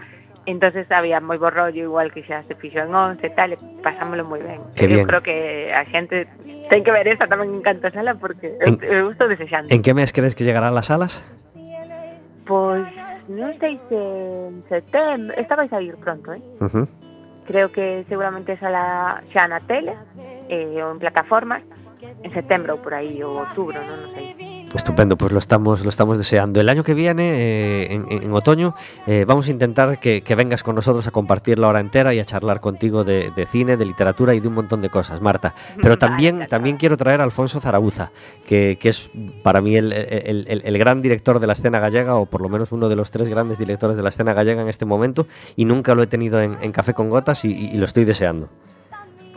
[0.50, 3.58] entonces había moi bo rollo igual que xa se fixo en 11 e tal, e
[3.84, 4.64] pasámoslo moi ben.
[4.72, 5.06] Que eu bien.
[5.06, 6.24] creo que a xente
[6.72, 9.68] ten que ver esa tamén en canto sala porque en, eu, eu estou desexando.
[9.68, 11.20] En que mes crees que llegarán las salas?
[12.48, 16.40] Pois pues, non sei se en setembro, esta vais a ir pronto, eh?
[16.64, 16.86] Uh -huh.
[17.44, 19.92] Creo que seguramente sala xa na tele
[20.48, 21.60] eh, ou en plataformas
[22.24, 24.47] en setembro ou por aí ou outubro, non, non sei.
[24.74, 26.60] Estupendo, pues lo estamos, lo estamos deseando.
[26.60, 28.74] El año que viene, eh, en, en otoño,
[29.06, 32.20] eh, vamos a intentar que, que vengas con nosotros a compartir la hora entera y
[32.20, 35.54] a charlar contigo de, de cine, de literatura y de un montón de cosas, Marta.
[35.82, 38.12] Pero también, también quiero traer a Alfonso Zarabuza,
[38.46, 39.10] que, que es
[39.42, 42.50] para mí el, el- el- el gran director de la escena gallega, o por lo
[42.50, 45.64] menos uno de los tres grandes directores de la escena gallega en este momento, y
[45.64, 48.50] nunca lo he tenido en, en Café con Gotas y, y- y lo estoy deseando.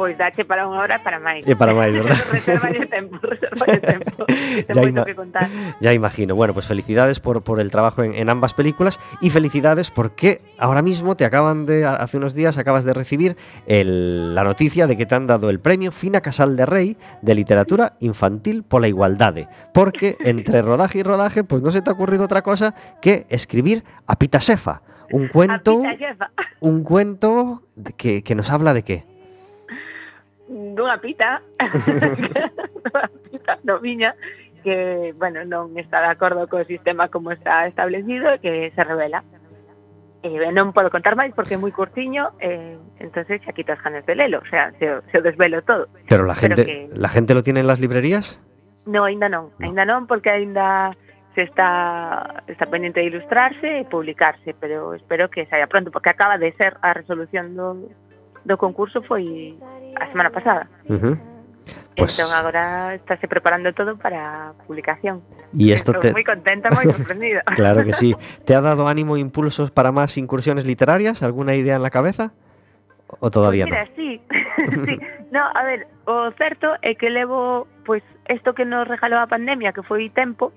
[0.02, 1.46] Pois dache para unha hora para máis.
[1.46, 2.18] E para máis, verdad?
[2.90, 3.22] tempo,
[3.86, 4.26] tempo.
[4.66, 5.46] Ya ten ima- moito que contar.
[5.78, 6.34] Ya imagino.
[6.34, 10.82] Bueno, pues felicidades por, por el trabajo en, en ambas películas y felicidades porque ahora
[10.82, 13.38] mismo te acaban de, hace unos días acabas de recibir
[13.70, 17.36] el- la noticia de que te han dado el premio Fina Casal de Rey de
[17.36, 19.48] Literatura Infantil por la Igualdade.
[19.72, 22.74] Porque entre rodaje y rodaje, pues no se te ha ocurrido otra cosa
[23.04, 24.82] que escribir a Pita Sefa.
[25.14, 25.84] Un cuento,
[26.62, 27.62] un cuento
[27.98, 29.11] que, que nos habla de qué.
[30.52, 31.42] dunha pita,
[32.84, 34.16] dunha pita no viña,
[34.64, 39.24] que, bueno, non está de acordo co sistema como está establecido que se revela.
[40.22, 44.14] Eh, non podo contar máis porque é moi curtiño, eh, entonces xa quitas ganas de
[44.14, 45.90] lelo, o sea, se, se desvelo todo.
[46.06, 46.94] Pero la gente, Pero que...
[46.94, 48.38] la gente lo tiene en las librerías?
[48.86, 49.66] No, ainda non, no.
[49.66, 50.94] ainda non porque ainda
[51.34, 56.38] se está, está pendiente de ilustrarse e publicarse, pero espero que saia pronto, porque acaba
[56.38, 57.90] de ser a resolución do,
[58.46, 59.56] do concurso foi
[60.00, 60.68] a semana pasada.
[60.90, 61.16] Uh -huh.
[61.96, 62.18] Pues...
[62.18, 65.22] Entón agora estáse preparando todo para publicación.
[65.54, 66.16] Y esto Estou te...
[66.16, 67.44] moi contenta, moi sorprendida.
[67.60, 68.16] claro que sí.
[68.48, 71.22] Te ha dado ánimo e impulsos para máis incursiones literarias?
[71.22, 72.32] Alguna idea en la cabeza?
[73.20, 73.96] O todavía pues mira, no?
[74.00, 74.10] sí.
[74.88, 74.96] sí.
[75.32, 79.28] No, a ver, o certo é que levo pois pues, isto que nos regalou a
[79.28, 80.56] pandemia, que foi tempo,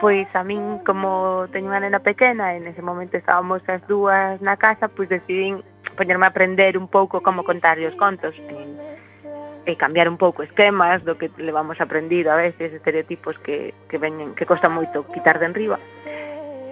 [0.00, 4.56] pois a min como teño unha nena pequena e nese momento estábamos as dúas na
[4.56, 5.60] casa, pois decidín
[5.94, 11.04] poñerme a aprender un pouco como contar os contos e, e cambiar un pouco esquemas
[11.04, 15.46] do que levamos aprendido a veces, estereotipos que, que veñen que costa moito quitar de
[15.46, 15.78] enriba.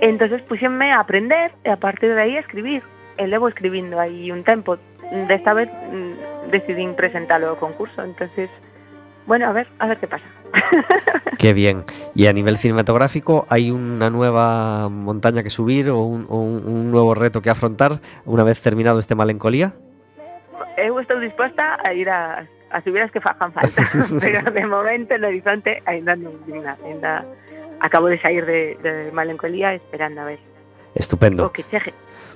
[0.00, 2.82] Entonces puxenme a aprender e a partir de aí a escribir.
[3.20, 4.80] E levo escribindo aí un tempo.
[5.28, 8.48] Desta vez mm, decidín presentalo ao concurso, entonces
[9.26, 10.24] bueno, a ver, a ver que pasa.
[11.38, 11.84] Qué bien.
[12.14, 17.14] Y a nivel cinematográfico, ¿hay una nueva montaña que subir o un, o un- nuevo
[17.14, 19.72] reto que afrontar una vez terminado este Malencolía?
[20.76, 23.84] Eu estou disposta a ir a, a subir as que fajan falta,
[24.20, 26.16] pero de momento no horizonte ainda
[26.84, 27.24] ainda
[27.80, 30.40] acabo de sair de, de Malencolía esperando a ver
[30.94, 31.46] Estupendo.
[31.46, 31.92] o que chegue.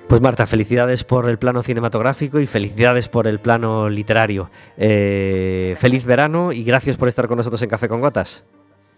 [0.07, 4.51] Pues Marta, felicidades por el plano cinematográfico y felicidades por el plano literario.
[4.77, 8.43] Eh, feliz verano y gracias por estar con nosotros en Café con Gotas.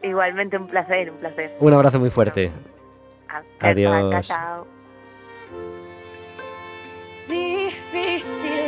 [0.03, 1.55] Igualmente un placer, un placer.
[1.60, 2.51] Un abrazo muy fuerte.
[3.60, 4.28] Adiós.
[7.28, 8.68] Difícil.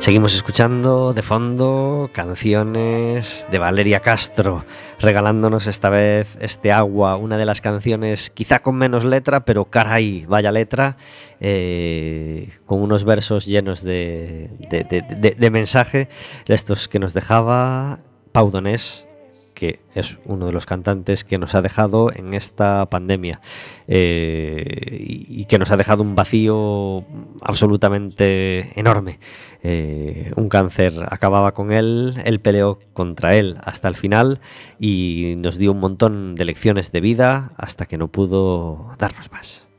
[0.00, 4.64] Seguimos escuchando de fondo canciones de Valeria Castro,
[4.98, 10.24] regalándonos esta vez este agua, una de las canciones quizá con menos letra, pero caray,
[10.26, 10.96] vaya letra,
[11.38, 14.84] eh, con unos versos llenos de, de-
[15.38, 16.08] de- mensaje,
[16.46, 17.98] estos que nos dejaba
[18.32, 19.06] Pau Donés,
[19.60, 23.42] que es uno de los cantantes que nos ha dejado en esta pandemia
[23.88, 24.64] eh,
[25.28, 27.04] y que nos ha dejado un vacío
[27.42, 29.20] absolutamente enorme.
[29.62, 34.40] Eh, un cáncer acababa con él, él peleó contra él hasta el final
[34.78, 39.69] y nos dio un montón de lecciones de vida hasta que no pudo darnos más.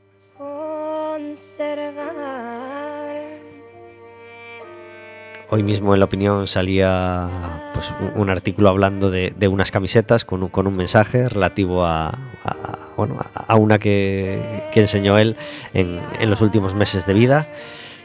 [5.53, 7.27] Hoy mismo en la opinión salía
[7.73, 12.77] pues, un, artículo hablando de, unas camisetas con un, con un mensaje relativo a, a-
[12.95, 15.35] bueno, a- una que, enseñó él
[15.73, 17.47] en, en los últimos meses de vida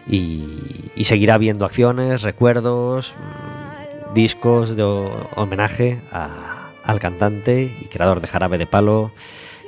[0.08, 7.84] y, y seguirá habiendo acciones, recuerdos, mm, discos de ho- homenaje a- al cantante y
[7.86, 9.12] creador de Jarabe de Palo,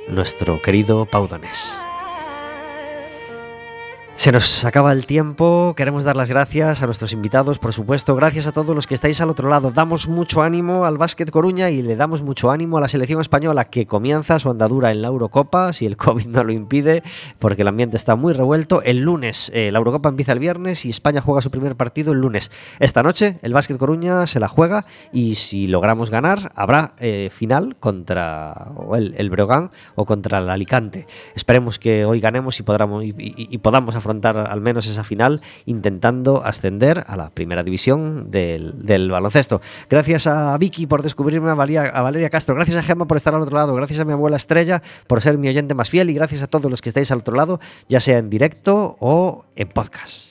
[0.09, 1.71] nuestro querido Pau Donés.
[4.19, 8.47] Se nos acaba el tiempo, queremos dar las gracias a nuestros invitados, por supuesto, gracias
[8.47, 9.71] a todos los que estáis al otro lado.
[9.71, 13.63] Damos mucho ánimo al Básquet Coruña y le damos mucho ánimo a la selección española
[13.63, 17.01] que comienza su andadura en la Eurocopa, si el COVID no lo impide,
[17.39, 18.81] porque el ambiente está muy revuelto.
[18.83, 22.19] El lunes, eh, la Eurocopa empieza el viernes y España juega su primer partido el
[22.19, 22.51] lunes.
[22.79, 27.77] Esta noche el Básquet Coruña se la juega y si logramos ganar, habrá eh, final
[27.79, 31.07] contra el, el Breogán o contra el Alicante.
[31.35, 35.41] Esperemos que hoy ganemos y, podamos, y, y- y podamos afrontar al menos esa final
[35.65, 39.61] intentando ascender a la primera división del, del baloncesto.
[39.89, 43.33] Gracias a Vicky por descubrirme a Valeria, a Valeria Castro, gracias a Gemma por estar
[43.33, 46.13] al otro lado, gracias a mi abuela Estrella por ser mi oyente más fiel y
[46.13, 49.69] gracias a todos los que estáis al otro lado, ya sea en directo o en
[49.69, 50.28] podcast.